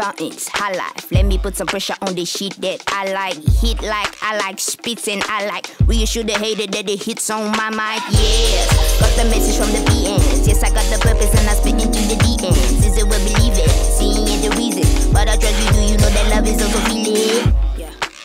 fountains, 0.00 0.48
high 0.48 0.72
life. 0.72 1.12
Let 1.12 1.26
me 1.26 1.36
put 1.36 1.56
some 1.56 1.66
pressure 1.66 1.94
on 2.00 2.14
the 2.14 2.24
shit 2.24 2.56
that 2.62 2.82
I 2.88 3.12
like. 3.12 3.36
Hit 3.60 3.82
like 3.82 4.16
I 4.22 4.38
like, 4.38 4.58
spits 4.58 5.06
and 5.08 5.22
I 5.26 5.46
like. 5.46 5.68
Reassure 5.84 6.24
the 6.24 6.32
hater 6.32 6.66
that 6.66 6.86
the 6.86 6.96
hits 6.96 7.28
on 7.28 7.52
my 7.52 7.68
mic. 7.68 8.00
Yes, 8.16 8.64
got 8.98 9.12
the 9.20 9.28
message 9.28 9.60
from 9.60 9.68
the 9.76 9.84
PNs. 9.90 10.48
Yes, 10.48 10.62
I 10.64 10.70
got 10.72 10.88
the 10.88 10.98
purpose 11.04 11.28
and 11.38 11.48
I 11.50 11.52
spit 11.52 11.74
into 11.74 12.00
the 12.08 12.16
DMs. 12.16 12.80
Is 12.80 12.96
it 12.96 13.04
what 13.04 13.20
believe 13.28 13.58
it? 13.60 13.68
Seeing 13.68 14.24
it 14.24 14.40
the 14.40 14.56
reason. 14.56 15.12
But 15.12 15.28
I 15.28 15.36
trust 15.36 15.60
you, 15.60 15.72
do 15.72 15.80
you 15.92 15.98
know 15.98 16.08
that 16.08 16.30
love 16.32 16.48
is? 16.48 16.60
Yeah. 16.64 17.69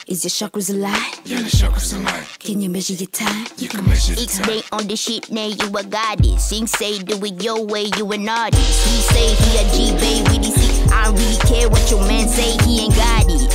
Is 0.07 0.23
your 0.23 0.29
chakras 0.49 0.69
alive? 0.69 1.19
Yeah, 1.25 1.41
the 1.41 1.49
chakras 1.49 1.91
alive. 1.97 2.37
Can 2.37 2.61
you 2.61 2.69
measure 2.69 2.93
your 2.93 3.07
time? 3.07 3.47
You 3.57 3.67
can 3.67 3.83
measure 3.89 4.13
the 4.13 4.21
X 4.21 4.37
time. 4.37 4.47
day 4.47 4.61
on 4.71 4.87
the 4.87 4.95
shit, 4.95 5.31
now 5.31 5.47
you 5.47 5.75
a 5.75 5.83
goddess. 5.83 6.47
Sing 6.47 6.67
say 6.67 6.99
do 6.99 7.17
it 7.25 7.41
your 7.41 7.65
way, 7.65 7.89
you 7.97 8.11
an 8.11 8.29
artist. 8.29 8.85
He 8.85 9.01
say 9.01 9.33
he 9.33 9.57
a 9.57 9.63
G 9.73 9.93
babe, 9.97 10.27
really 10.27 10.51
see. 10.51 10.83
I 10.93 11.05
don't 11.05 11.15
really 11.15 11.37
care 11.49 11.67
what 11.69 11.89
your 11.89 12.01
man 12.07 12.27
say, 12.27 12.55
he 12.65 12.81
ain't 12.85 12.93
got 12.93 13.25
it. 13.25 13.51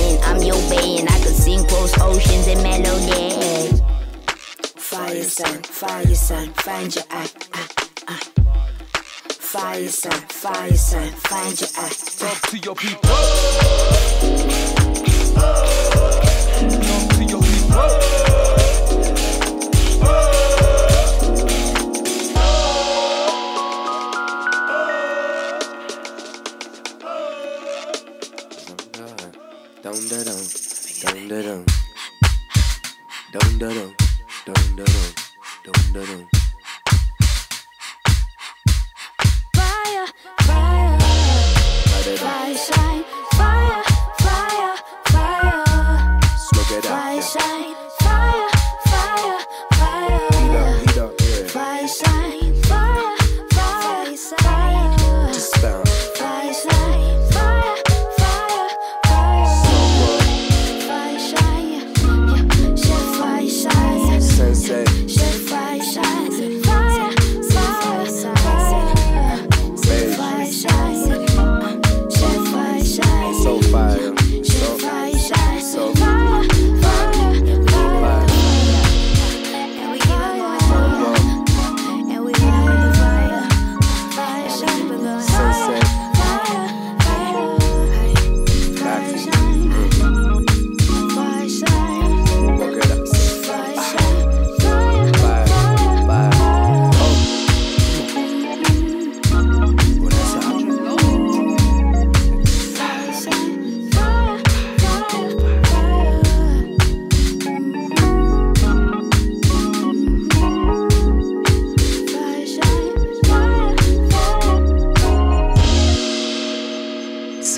And 0.00 0.18
I'm 0.24 0.40
your 0.42 0.56
bae, 0.72 0.96
and 1.00 1.10
I 1.10 1.18
can 1.20 1.34
sing 1.34 1.66
cross 1.68 1.92
oceans 2.00 2.46
and 2.48 2.62
melodies. 2.62 3.82
Fire 4.76 5.22
son, 5.24 5.62
fire 5.62 6.14
son, 6.14 6.54
find 6.54 6.94
your 6.94 7.04
eye. 7.10 7.28
Ah, 7.52 7.68
ah. 8.08 8.18
Fire 9.28 9.88
son, 9.88 10.12
fire 10.12 10.74
son, 10.74 11.10
find 11.10 11.60
your 11.60 11.68
eye. 11.76 11.92
Talk 12.16 12.40
to 12.48 12.56
your 12.56 12.76
people. 12.76 13.10
Don't 15.34 17.12
see 17.12 17.24
your 17.24 17.42
people. 17.42 18.31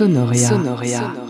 Sonoria. 0.05 0.49
Sonoria. 0.49 1.15
Vous 1.17 1.24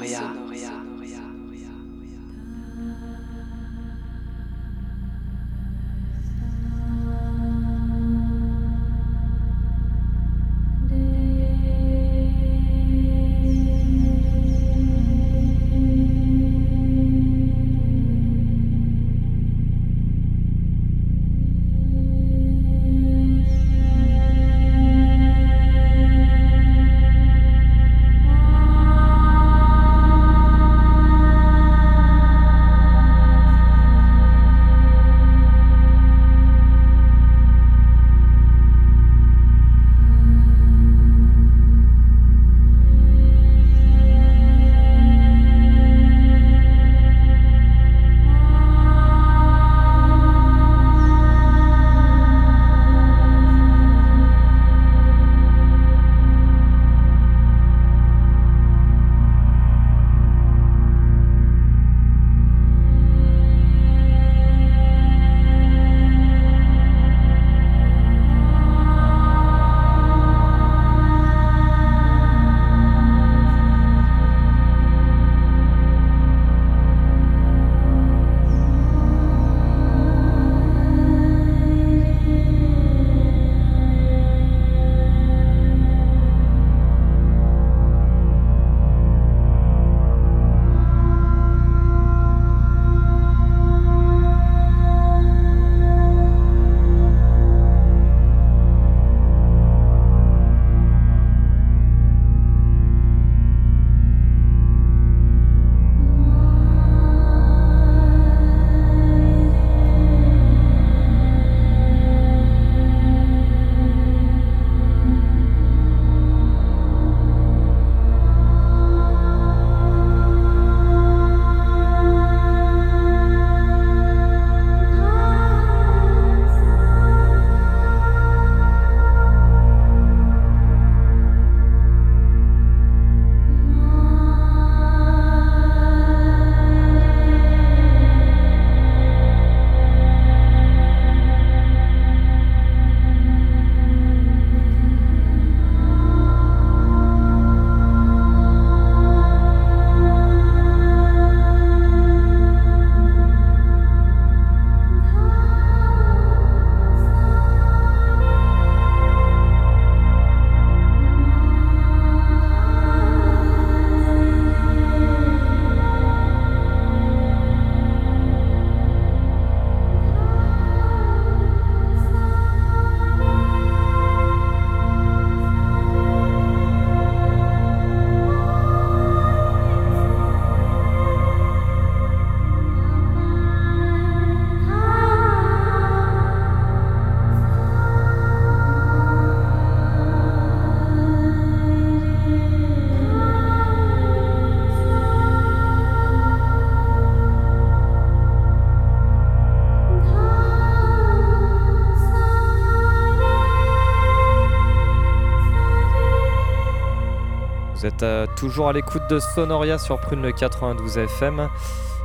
euh, 208.02 208.26
toujours 208.36 208.68
à 208.68 208.72
l'écoute 208.72 209.02
de 209.10 209.18
Sonoria 209.18 209.78
sur 209.78 210.00
Prune 210.00 210.22
le 210.22 210.32
92 210.32 210.98
FM 210.98 211.48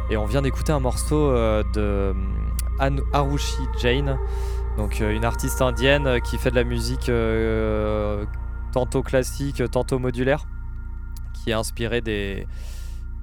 et 0.09 0.17
on 0.17 0.25
vient 0.25 0.41
d'écouter 0.41 0.71
un 0.71 0.79
morceau 0.79 1.15
euh, 1.31 1.63
de 1.73 2.13
Anu- 2.79 3.03
Arushi 3.13 3.61
Jain, 3.81 4.17
donc 4.77 5.01
euh, 5.01 5.11
une 5.15 5.25
artiste 5.25 5.61
indienne 5.61 6.07
euh, 6.07 6.19
qui 6.19 6.37
fait 6.37 6.49
de 6.51 6.55
la 6.55 6.63
musique 6.63 7.09
euh, 7.09 8.25
tantôt 8.71 9.03
classique, 9.03 9.61
tantôt 9.71 9.99
modulaire, 9.99 10.45
qui 11.33 11.49
est 11.51 11.53
inspirée 11.53 12.01
des, 12.01 12.47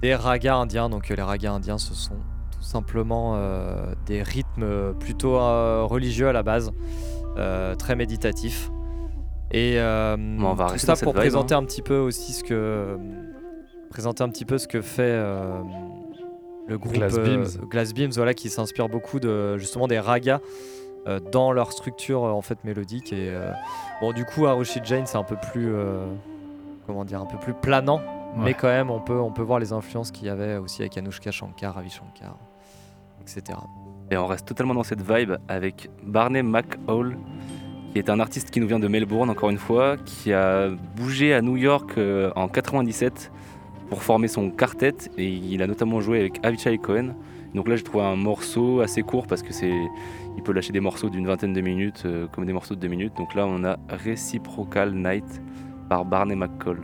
des 0.01 0.15
ragas 0.15 0.55
indiens. 0.55 0.89
Donc 0.89 1.09
euh, 1.11 1.15
les 1.15 1.21
ragas 1.23 1.51
indiens, 1.51 1.77
ce 1.77 1.93
sont 1.93 2.15
tout 2.51 2.61
simplement 2.63 3.33
euh, 3.35 3.93
des 4.05 4.23
rythmes 4.23 4.93
plutôt 4.99 5.37
euh, 5.37 5.83
religieux 5.83 6.27
à 6.29 6.33
la 6.33 6.43
base, 6.43 6.71
euh, 7.37 7.75
très 7.75 7.95
méditatifs. 7.95 8.69
Et 9.51 9.79
euh, 9.79 10.15
on 10.17 10.53
va 10.53 10.65
tout 10.65 10.71
rester 10.73 10.95
ça 10.95 11.03
pour 11.03 11.13
vibe, 11.13 11.21
présenter 11.21 11.55
hein. 11.55 11.59
un 11.59 11.63
petit 11.63 11.81
peu 11.81 11.97
aussi 11.97 12.33
ce 12.33 12.43
que 12.43 12.97
présenter 13.89 14.21
un 14.23 14.29
petit 14.29 14.45
peu 14.45 14.57
ce 14.57 14.67
que 14.67 14.81
fait 14.81 15.03
euh, 15.03 15.61
le 16.67 16.77
groupe 16.77 16.93
Glass 16.93 17.17
euh, 17.17 17.23
Beams. 17.23 17.67
Glass 17.69 17.93
Beams, 17.93 18.11
voilà, 18.11 18.33
qui 18.33 18.49
s'inspire 18.49 18.89
beaucoup 18.89 19.19
de 19.19 19.57
justement 19.57 19.87
des 19.87 19.99
ragas 19.99 20.41
euh, 21.07 21.21
dans 21.31 21.53
leur 21.53 21.71
structure 21.71 22.23
en 22.23 22.41
fait 22.41 22.63
mélodique. 22.65 23.13
Et 23.13 23.29
euh, 23.29 23.51
bon, 24.01 24.11
du 24.11 24.25
coup, 24.25 24.45
Harushi 24.45 24.81
Jain, 24.83 25.05
c'est 25.05 25.17
un 25.17 25.23
peu 25.23 25.37
plus 25.37 25.73
euh, 25.73 26.05
comment 26.85 27.05
dire, 27.05 27.21
un 27.21 27.25
peu 27.25 27.37
plus 27.37 27.53
planant, 27.53 28.01
mais 28.35 28.53
quand 28.53 28.67
même, 28.67 28.89
on 28.89 28.99
peut 28.99 29.19
on 29.19 29.31
peut 29.31 29.41
voir 29.41 29.59
les 29.59 29.71
influences 29.71 30.11
qu'il 30.11 30.27
y 30.27 30.29
avait 30.29 30.57
aussi 30.57 30.81
avec 30.81 30.97
Anushka 30.97 31.31
Shankar, 31.31 31.75
Ravi 31.75 31.89
Shankar, 31.89 32.37
etc. 33.21 33.57
Et 34.11 34.17
on 34.17 34.25
reste 34.25 34.47
totalement 34.47 34.73
dans 34.73 34.83
cette 34.83 35.01
vibe 35.01 35.35
avec 35.47 35.89
Barney 36.03 36.43
McHall, 36.43 37.17
qui 37.97 38.01
est 38.01 38.11
un 38.11 38.19
artiste 38.19 38.51
qui 38.51 38.59
nous 38.59 38.67
vient 38.67 38.77
de 38.77 38.87
Melbourne, 38.87 39.27
encore 39.31 39.49
une 39.49 39.57
fois, 39.57 39.97
qui 39.97 40.31
a 40.31 40.69
bougé 40.95 41.33
à 41.33 41.41
New 41.41 41.57
York 41.57 41.93
euh, 41.97 42.29
en 42.35 42.47
97 42.47 43.31
pour 43.89 44.03
former 44.03 44.27
son 44.27 44.51
quartet, 44.51 44.93
et 45.17 45.25
il 45.25 45.63
a 45.63 45.67
notamment 45.67 45.99
joué 45.99 46.19
avec 46.19 46.39
Avishai 46.43 46.77
Cohen. 46.77 47.15
Donc 47.55 47.67
là, 47.67 47.75
j'ai 47.75 47.81
trouvé 47.81 48.03
un 48.03 48.15
morceau 48.15 48.81
assez 48.81 49.01
court 49.01 49.25
parce 49.25 49.41
que 49.41 49.51
c'est, 49.51 49.73
il 50.35 50.43
peut 50.43 50.51
lâcher 50.51 50.73
des 50.73 50.79
morceaux 50.79 51.09
d'une 51.09 51.25
vingtaine 51.25 51.53
de 51.53 51.61
minutes, 51.61 52.03
euh, 52.05 52.27
comme 52.27 52.45
des 52.45 52.53
morceaux 52.53 52.75
de 52.75 52.79
deux 52.79 52.87
minutes. 52.87 53.13
Donc 53.17 53.33
là, 53.33 53.47
on 53.47 53.63
a 53.63 53.77
Reciprocal 53.89 54.93
Night 54.93 55.41
par 55.89 56.05
Barney 56.05 56.35
McCall. 56.35 56.77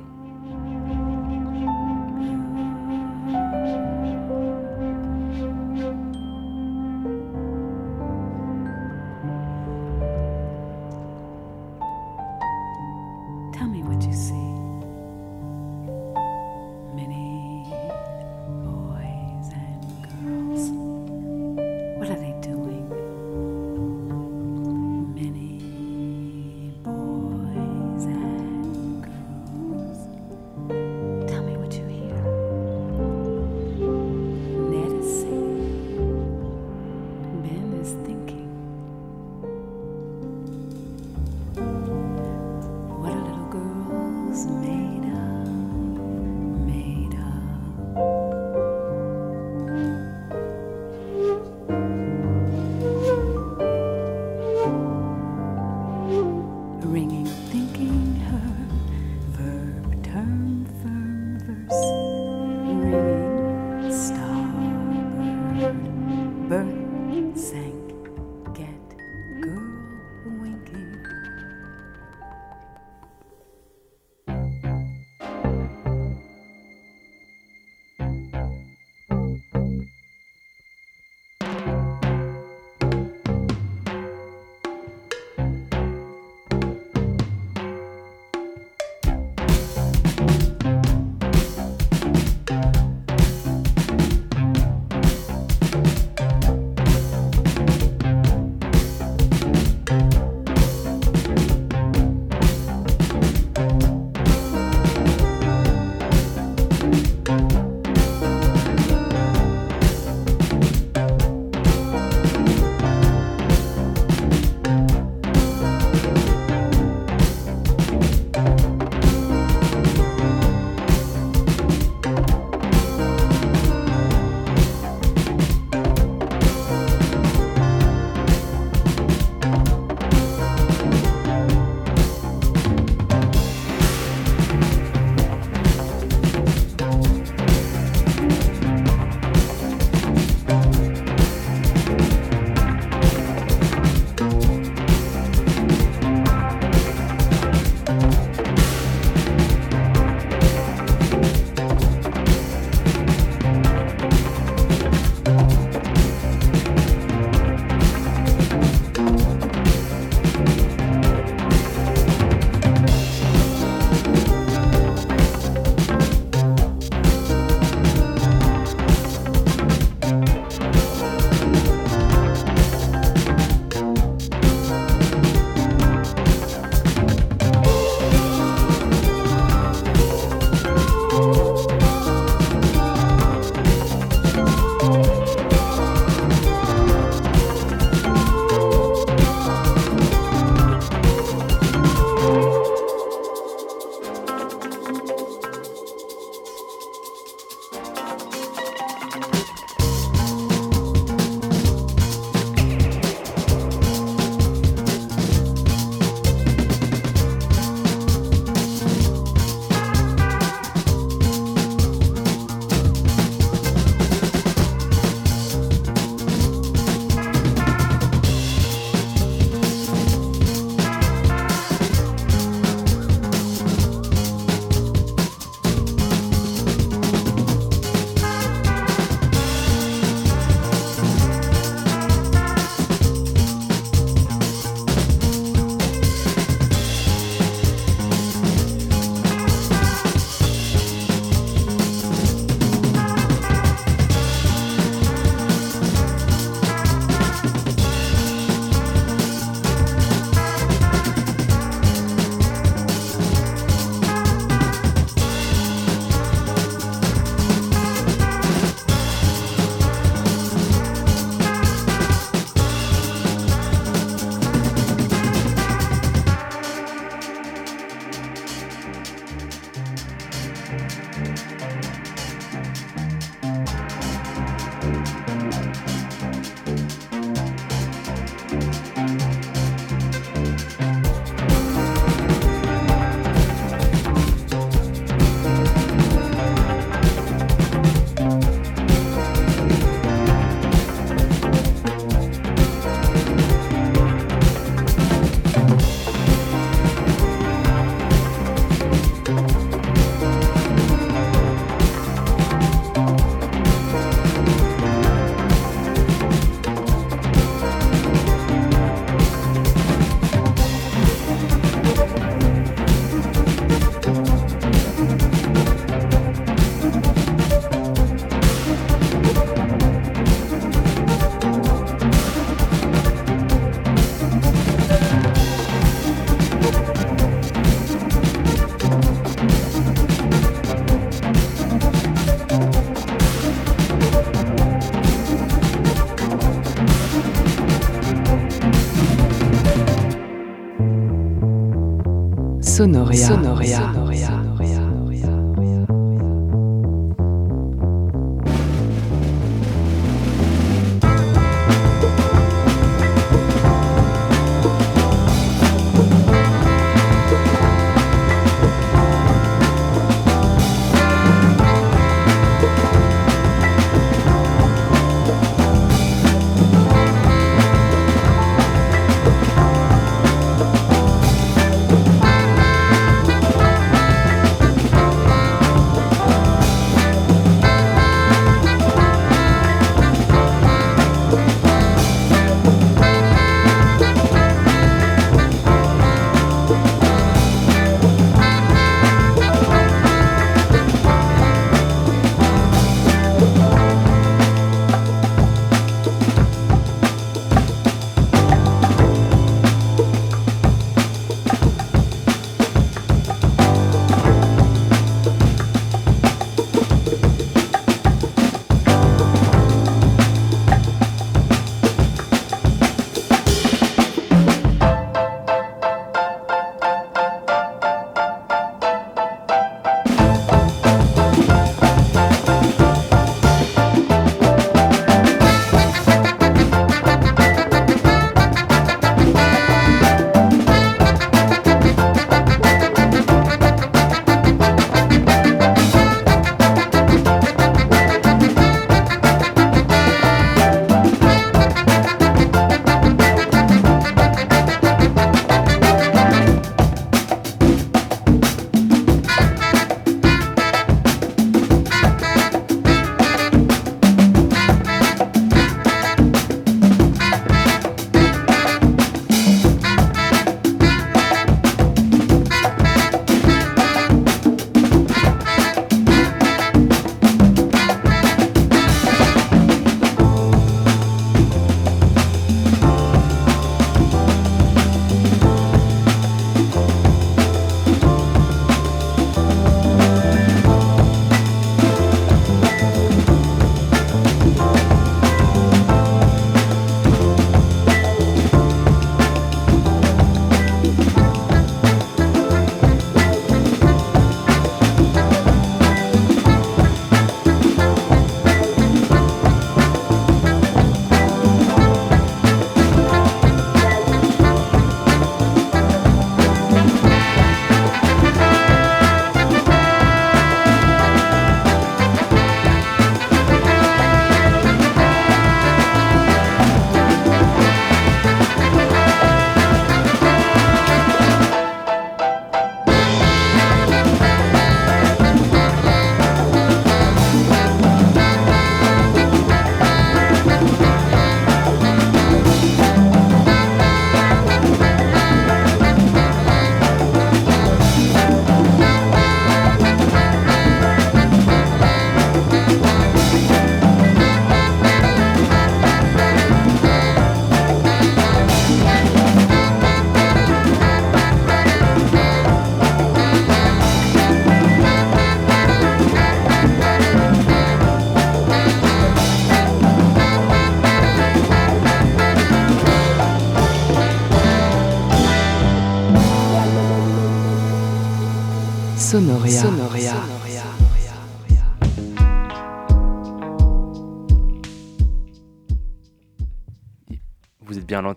Sonoria. 342.84 343.28
Sonoria. 343.28 344.03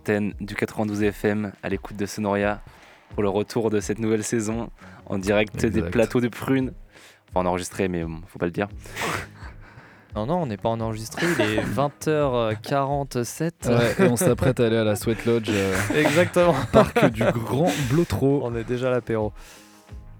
L'antenne 0.06 0.34
du 0.40 0.54
92 0.54 1.02
FM 1.02 1.52
à 1.62 1.68
l'écoute 1.68 1.96
de 1.96 2.06
Sonoria 2.06 2.60
pour 3.14 3.22
le 3.22 3.28
retour 3.28 3.70
de 3.70 3.80
cette 3.80 3.98
nouvelle 3.98 4.22
saison 4.22 4.70
en 5.06 5.18
direct 5.18 5.66
des 5.66 5.82
plateaux 5.82 6.20
de 6.20 6.28
prunes. 6.28 6.72
Enfin, 7.34 7.44
a 7.44 7.48
enregistré, 7.48 7.88
mais 7.88 8.04
bon, 8.04 8.20
faut 8.28 8.38
pas 8.38 8.46
le 8.46 8.52
dire. 8.52 8.68
Non, 10.14 10.24
non, 10.24 10.36
on 10.44 10.46
n'est 10.46 10.56
pas 10.56 10.70
en 10.70 10.80
enregistré, 10.80 11.26
il 11.26 11.40
est 11.42 11.60
20h47. 11.60 13.50
Ouais, 13.68 14.06
et 14.06 14.08
on 14.08 14.16
s'apprête 14.16 14.58
à 14.60 14.64
aller 14.64 14.78
à 14.78 14.84
la 14.84 14.96
Sweat 14.96 15.26
Lodge. 15.26 15.50
euh, 15.50 15.76
Exactement. 15.94 16.54
Parc 16.72 17.10
du 17.10 17.22
Grand 17.22 17.70
Blotreau. 17.90 18.40
On 18.42 18.56
est 18.56 18.64
déjà 18.64 18.88
à 18.88 18.92
l'apéro. 18.92 19.34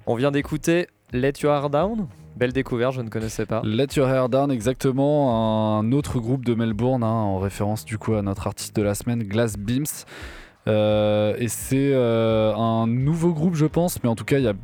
On 0.05 0.15
vient 0.15 0.31
d'écouter 0.31 0.89
Let 1.15 1.33
Your 1.43 1.55
Heart 1.55 1.73
Down. 1.73 2.09
Belle 2.37 2.53
découverte, 2.53 2.93
je 2.93 3.01
ne 3.01 3.09
connaissais 3.09 3.47
pas. 3.47 3.63
Let 3.65 3.89
Your 3.97 4.09
Hair 4.09 4.29
Down, 4.29 4.51
exactement, 4.51 5.79
un 5.79 5.91
autre 5.93 6.21
groupe 6.21 6.45
de 6.45 6.55
Melbourne, 6.55 7.03
hein, 7.03 7.07
en 7.07 7.39
référence 7.39 7.87
du 7.87 7.97
coup 7.97 8.15
à 8.15 8.21
notre 8.21 8.47
artiste 8.47 8.77
de 8.77 8.83
la 8.83 8.95
semaine, 8.95 9.23
Glass 9.23 9.57
Beams. 9.57 9.87
Euh, 10.69 11.35
et 11.39 11.49
c'est 11.49 11.93
euh, 11.95 12.55
un 12.55 12.87
nouveau 12.87 13.33
groupe, 13.33 13.55
je 13.55 13.65
pense, 13.65 14.03
mais 14.03 14.11
en 14.11 14.17
tout 14.17 14.25
cas, 14.25 14.39
il 14.39 14.45
y 14.45 14.49
a 14.49 14.55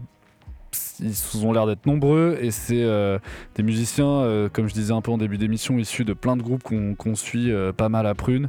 ils 1.03 1.45
ont 1.47 1.53
l'air 1.53 1.67
d'être 1.67 1.85
nombreux 1.87 2.39
et 2.41 2.51
c'est 2.51 2.83
euh, 2.83 3.19
des 3.57 3.63
musiciens, 3.63 4.07
euh, 4.07 4.49
comme 4.49 4.69
je 4.69 4.73
disais 4.75 4.93
un 4.93 5.01
peu 5.01 5.11
en 5.11 5.19
début 5.19 5.37
d'émission, 5.39 5.79
issus 5.79 6.05
de 6.05 6.13
plein 6.15 6.37
de 6.37 6.43
groupes 6.43 6.63
qu'on 6.63 7.15
suit 7.15 7.51
euh, 7.51 7.73
pas 7.73 7.89
mal 7.89 8.07
à 8.07 8.15
Prune, 8.15 8.49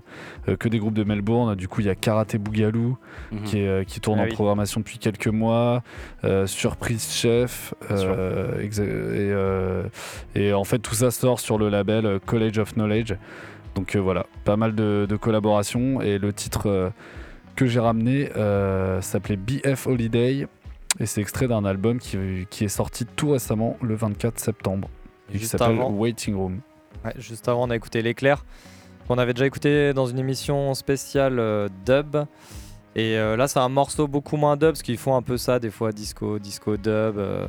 que 0.60 0.70
des 0.70 0.78
groupes 0.80 0.93
de 0.93 1.04
Melbourne. 1.04 1.56
Du 1.56 1.68
coup, 1.68 1.82
il 1.82 1.88
y 1.88 1.89
a 1.89 1.95
Karate 1.95 2.38
Boogaloo 2.38 2.97
Mhm. 3.32 3.43
qui, 3.43 3.58
est, 3.60 3.86
qui 3.88 3.99
tourne 3.99 4.20
Ah 4.20 4.24
en 4.24 4.26
oui. 4.26 4.34
programmation 4.34 4.80
depuis 4.80 4.99
quelques 4.99 5.28
mois, 5.28 5.82
Surprise 6.45 7.12
Chef, 7.12 7.74
et, 7.89 9.32
et 10.36 10.54
en 10.54 10.64
fait 10.64 10.80
tout 10.80 10.95
ça 10.95 11.12
sort 11.12 11.39
sur 11.39 11.58
le 11.58 11.70
label 11.70 12.20
College 12.26 12.58
of 12.60 12.74
Knowledge. 12.76 13.16
Donc 13.76 13.95
voilà, 13.95 14.26
pas 14.45 14.56
mal 14.58 14.76
de, 14.76 15.06
de 15.10 15.16
collaborations 15.16 16.01
et 16.01 16.18
le 16.20 16.32
titre 16.34 16.91
que 17.56 17.66
j'ai 17.66 17.80
ramené 17.80 18.30
s'appelait 19.01 19.38
BF 19.38 19.88
Holiday 19.88 20.47
Et 21.00 21.06
c'est 21.06 21.22
extrait 21.22 21.48
d'un 21.48 21.66
album 21.66 22.00
qui, 22.00 22.18
qui 22.50 22.66
est 22.66 22.70
sorti 22.70 23.06
tout 23.06 23.32
récemment 23.32 23.78
le 23.82 23.96
24 23.96 24.39
septembre. 24.39 24.89
Et 25.34 25.39
qui 25.39 25.46
s'appelle 25.46 25.72
avant. 25.72 25.89
Waiting 25.91 26.36
Room. 26.36 26.60
Ouais, 27.04 27.14
juste 27.18 27.48
avant, 27.48 27.68
on 27.68 27.70
a 27.70 27.76
écouté 27.76 28.02
L'éclair, 28.02 28.46
qu'on 29.08 29.18
avait 29.18 29.34
déjà 29.34 29.46
écouté 29.46 29.94
dans 29.94 30.06
une 30.06 30.20
émission 30.20 30.74
spéciale 30.74 31.39
euh, 31.39 31.68
dub. 31.86 32.18
Et 32.96 33.18
euh, 33.18 33.36
là, 33.36 33.48
c'est 33.48 33.60
un 33.60 33.70
morceau 33.70 34.08
beaucoup 34.08 34.38
moins 34.38 34.56
dub, 34.56 34.70
parce 34.70 34.84
qu'ils 34.84 34.98
font 34.98 35.16
un 35.16 35.22
peu 35.22 35.38
ça, 35.38 35.60
des 35.60 35.72
fois 35.72 35.91
disco, 35.91 36.38
disco 36.38 36.78
dub, 36.78 37.18
euh, 37.18 37.48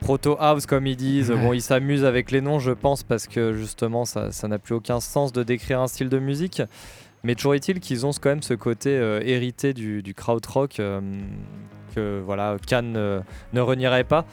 proto 0.00 0.36
house 0.40 0.66
comme 0.66 0.86
ils 0.86 0.96
disent. 0.96 1.30
Ouais. 1.30 1.40
Bon, 1.40 1.52
ils 1.52 1.62
s'amusent 1.62 2.04
avec 2.04 2.30
les 2.32 2.40
noms, 2.40 2.58
je 2.58 2.72
pense, 2.72 3.04
parce 3.04 3.28
que 3.28 3.52
justement, 3.52 4.04
ça 4.04 4.32
ça 4.32 4.48
n'a 4.48 4.58
plus 4.58 4.74
aucun 4.74 5.00
sens 5.00 5.32
de 5.32 5.42
décrire 5.42 5.80
un 5.80 5.86
style 5.86 6.08
de 6.08 6.18
musique. 6.18 6.62
Mais 7.24 7.34
toujours 7.34 7.54
est-il 7.54 7.80
qu'ils 7.80 8.04
ont 8.04 8.10
quand 8.10 8.30
même 8.30 8.42
ce 8.42 8.54
côté 8.54 8.90
euh, 8.90 9.20
hérité 9.22 9.74
du, 9.74 10.02
du 10.02 10.14
krautrock 10.14 10.80
euh, 10.80 11.00
que 11.94 12.20
voilà, 12.24 12.56
euh, 12.72 13.20
ne 13.52 13.60
renierait 13.60 14.04
pas 14.04 14.24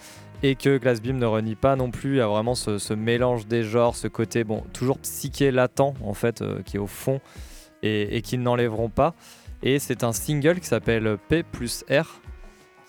et 0.41 0.55
que 0.55 0.77
Glassbeam 0.77 1.17
ne 1.17 1.25
renie 1.25 1.55
pas 1.55 1.75
non 1.75 1.91
plus. 1.91 2.15
Il 2.15 2.17
y 2.17 2.21
a 2.21 2.27
vraiment 2.27 2.55
ce, 2.55 2.93
mélange 2.93 3.45
des 3.45 3.63
genres, 3.63 3.95
ce 3.95 4.07
côté 4.07 4.43
bon, 4.43 4.63
toujours 4.73 4.97
psyché 4.99 5.51
latent 5.51 5.81
en 5.81 6.13
fait, 6.13 6.41
euh, 6.41 6.61
qui 6.63 6.77
est 6.77 6.79
au 6.79 6.87
fond 6.87 7.19
et, 7.83 8.21
qu'ils 8.21 8.41
n'enlèveront 8.41 8.89
pas. 8.89 9.13
Et 9.61 9.79
c'est 9.79 10.03
un 10.03 10.13
single 10.13 10.59
qui 10.59 10.67
s'appelle 10.67 11.17
P 11.27 11.43
plus 11.43 11.83
R. 11.89 12.21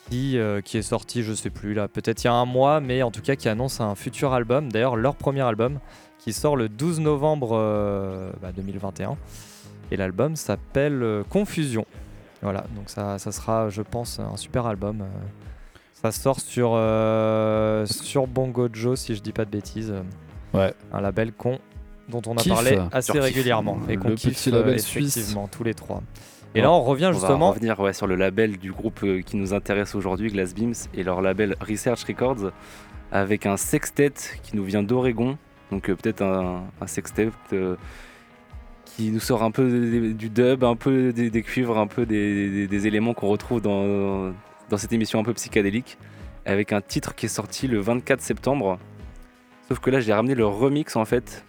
Qui, 0.08 0.36
qui 0.64 0.76
est 0.76 0.82
sorti, 0.82 1.22
je 1.22 1.32
sais 1.32 1.50
plus 1.50 1.72
là, 1.72 1.86
peut-être 1.86 2.24
il 2.24 2.26
y 2.26 2.30
a 2.30 2.32
un 2.32 2.44
mois, 2.44 2.80
mais 2.80 3.04
en 3.04 3.12
tout 3.12 3.22
cas 3.22 3.36
qui 3.36 3.48
annonce 3.48 3.80
un 3.80 3.94
futur 3.94 4.32
album, 4.32 4.72
d'ailleurs 4.72 4.96
leur 4.96 5.14
premier 5.14 5.42
album, 5.42 5.78
qui 6.20 6.32
sort 6.32 6.56
le 6.56 6.68
12 6.68 7.00
novembre 7.00 7.50
euh, 7.52 8.32
bah, 8.40 8.52
2021. 8.52 9.16
Et 9.90 9.96
l'album 9.96 10.36
s'appelle 10.36 11.02
euh, 11.02 11.22
Confusion. 11.28 11.84
Voilà, 12.42 12.64
donc 12.74 12.88
ça, 12.88 13.18
ça 13.18 13.32
sera, 13.32 13.68
je 13.68 13.82
pense, 13.82 14.18
un 14.20 14.36
super 14.36 14.66
album. 14.66 15.02
euh. 15.02 15.04
Ça 15.92 16.10
sort 16.12 16.40
sur, 16.40 16.72
euh, 16.74 17.84
sur 17.86 18.26
Bongo 18.26 18.68
Joe, 18.72 18.98
si 18.98 19.14
je 19.14 19.20
dis 19.20 19.32
pas 19.32 19.44
de 19.44 19.50
bêtises. 19.50 19.92
Ouais. 20.54 20.72
Un 20.92 21.00
label 21.00 21.32
con 21.32 21.58
dont 22.08 22.22
on 22.26 22.36
a 22.36 22.42
parlé 22.42 22.78
assez 22.90 23.18
régulièrement. 23.20 23.78
Et 23.88 23.94
Le 23.96 24.00
qu'on 24.00 24.08
petit 24.10 24.30
kiffe 24.30 24.46
label 24.46 24.74
euh, 24.74 24.78
suisse. 24.78 25.36
tous 25.52 25.62
les 25.64 25.74
trois. 25.74 26.02
Et 26.54 26.60
là, 26.62 26.72
on 26.72 26.82
revient 26.82 27.06
On 27.10 27.12
justement. 27.12 27.48
va 27.50 27.54
revenir 27.54 27.78
ouais, 27.78 27.92
sur 27.92 28.06
le 28.08 28.16
label 28.16 28.56
du 28.56 28.72
groupe 28.72 29.04
qui 29.24 29.36
nous 29.36 29.52
intéresse 29.54 29.94
aujourd'hui, 29.94 30.32
Glass 30.32 30.54
Beams, 30.54 30.74
et 30.94 31.04
leur 31.04 31.20
label 31.20 31.54
Research 31.60 32.02
Records, 32.08 32.50
avec 33.12 33.46
un 33.46 33.56
sextet 33.56 34.14
qui 34.42 34.56
nous 34.56 34.64
vient 34.64 34.82
d'Oregon. 34.82 35.36
Donc 35.70 35.88
euh, 35.88 35.94
peut-être 35.94 36.22
un, 36.22 36.64
un 36.80 36.86
sextet 36.88 37.28
euh, 37.52 37.76
qui 39.00 39.10
nous 39.12 39.20
sort 39.20 39.42
un 39.42 39.50
peu 39.50 40.12
du 40.12 40.28
dub, 40.28 40.62
un 40.62 40.76
peu 40.76 41.12
des, 41.14 41.30
des 41.30 41.42
cuivres, 41.42 41.78
un 41.78 41.86
peu 41.86 42.04
des, 42.04 42.50
des- 42.50 42.66
des 42.66 42.86
éléments 42.86 43.14
qu'on 43.14 43.28
retrouve 43.28 43.62
dans, 43.62 44.30
dans 44.68 44.76
cette 44.76 44.92
émission 44.92 45.18
un 45.18 45.22
peu 45.24 45.32
psychédélique, 45.32 45.96
avec 46.44 46.72
un 46.74 46.82
titre 46.82 47.14
qui 47.14 47.24
est 47.26 47.30
sorti 47.30 47.66
le 47.66 47.80
24 47.80 48.20
septembre. 48.20 48.78
Sauf 49.68 49.78
que 49.78 49.88
là, 49.88 50.00
j'ai 50.00 50.12
ramené 50.12 50.34
le 50.34 50.44
remix 50.46 50.96
en 50.96 51.06
fait, 51.06 51.46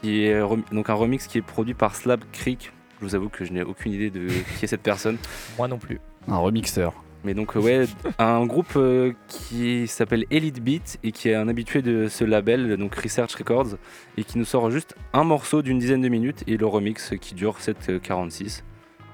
qui 0.00 0.22
est 0.24 0.40
donc 0.72 0.88
un 0.88 0.94
remix 0.94 1.26
qui 1.26 1.36
est 1.38 1.42
produit 1.42 1.74
par 1.74 1.94
Slab 1.94 2.20
Creek. 2.32 2.72
Je 3.00 3.04
vous 3.06 3.14
avoue 3.14 3.28
que 3.28 3.44
je 3.44 3.52
n'ai 3.52 3.62
aucune 3.62 3.92
idée 3.92 4.08
de 4.10 4.28
qui 4.58 4.64
est 4.64 4.68
cette 4.68 4.82
personne. 4.82 5.18
Moi 5.58 5.68
non 5.68 5.78
plus. 5.78 6.00
Un 6.28 6.36
remixeur. 6.38 6.94
Mais 7.24 7.34
donc 7.34 7.56
euh, 7.56 7.60
ouais, 7.60 7.84
un 8.18 8.46
groupe 8.46 8.76
euh, 8.76 9.12
qui 9.28 9.86
s'appelle 9.86 10.24
Elite 10.30 10.62
Beat 10.62 10.98
et 11.02 11.12
qui 11.12 11.28
est 11.28 11.34
un 11.34 11.48
habitué 11.48 11.82
de 11.82 12.08
ce 12.08 12.24
label, 12.24 12.76
donc 12.76 12.94
Research 12.94 13.34
Records, 13.34 13.76
et 14.16 14.24
qui 14.24 14.38
nous 14.38 14.44
sort 14.44 14.70
juste 14.70 14.94
un 15.12 15.24
morceau 15.24 15.62
d'une 15.62 15.78
dizaine 15.78 16.00
de 16.00 16.08
minutes 16.08 16.44
et 16.46 16.56
le 16.56 16.66
remix 16.66 17.12
qui 17.20 17.34
dure 17.34 17.58
7,46 17.58 18.62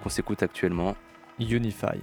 qu'on 0.03 0.09
s'écoute 0.09 0.43
actuellement. 0.43 0.95
Unify. 1.41 1.99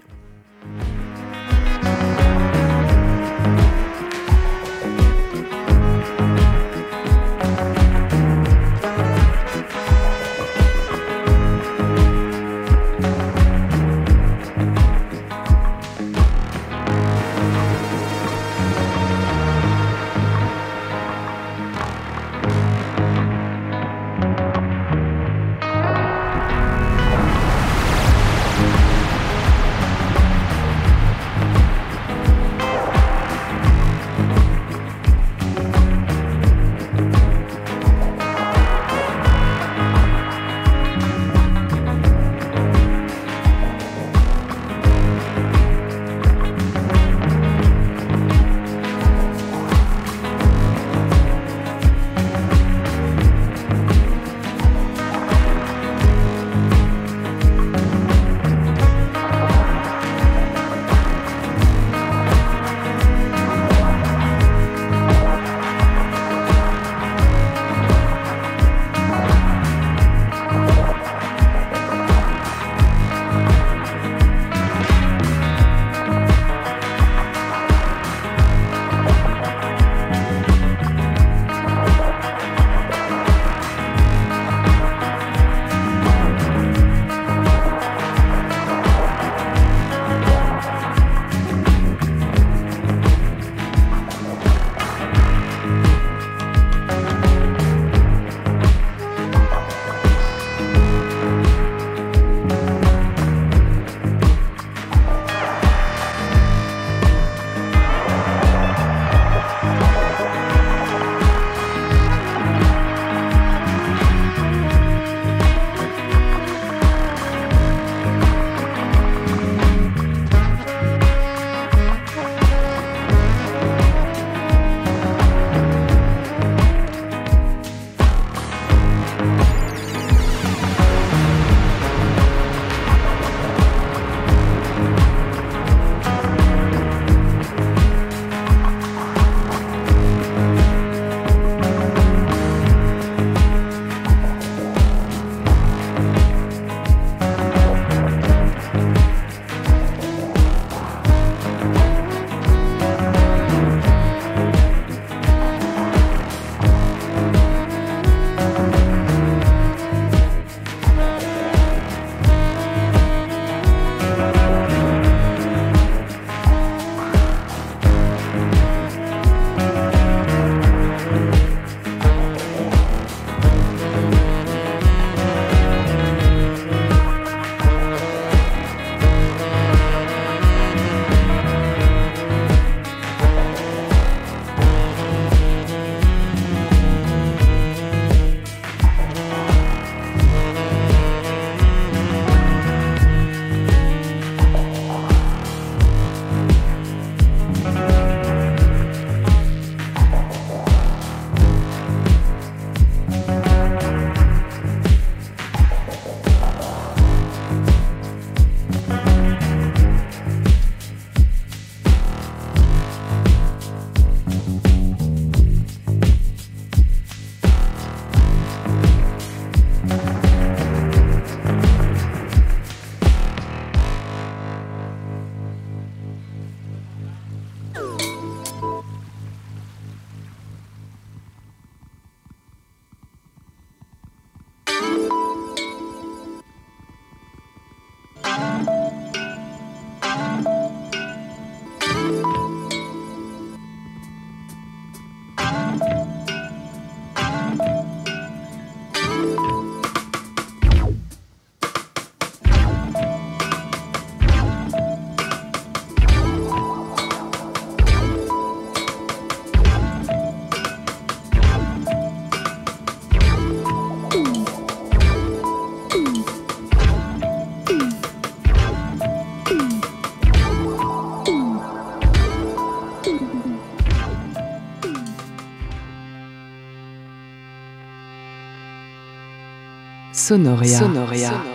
Sonoria. 280.79 281.52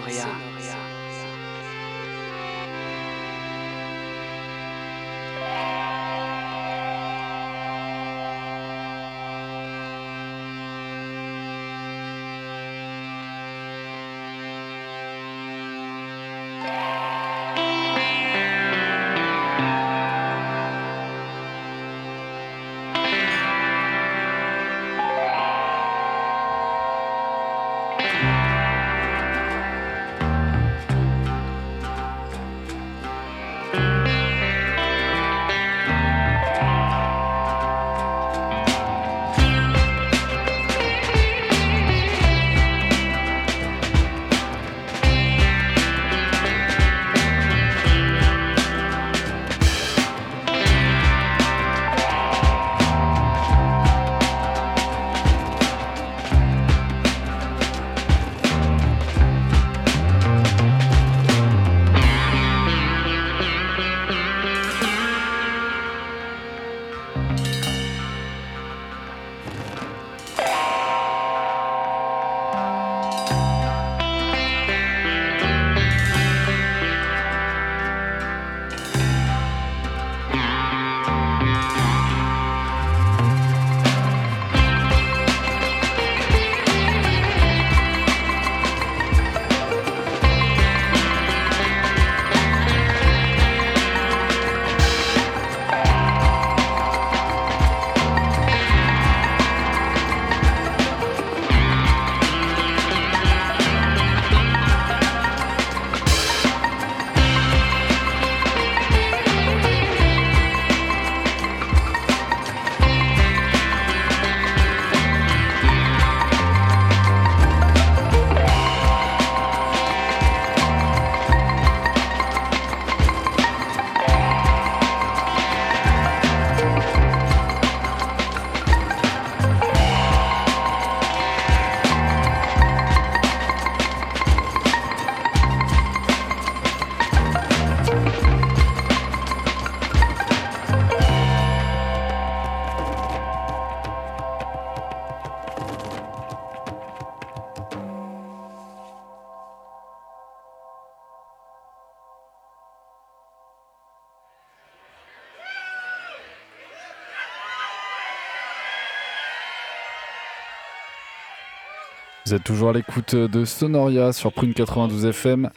Vous 162.28 162.34
êtes 162.34 162.44
toujours 162.44 162.68
à 162.68 162.72
l'écoute 162.74 163.14
de 163.14 163.46
Sonoria 163.46 164.12
sur 164.12 164.34
Prune 164.34 164.52
92 164.52 165.06
FM 165.06 165.48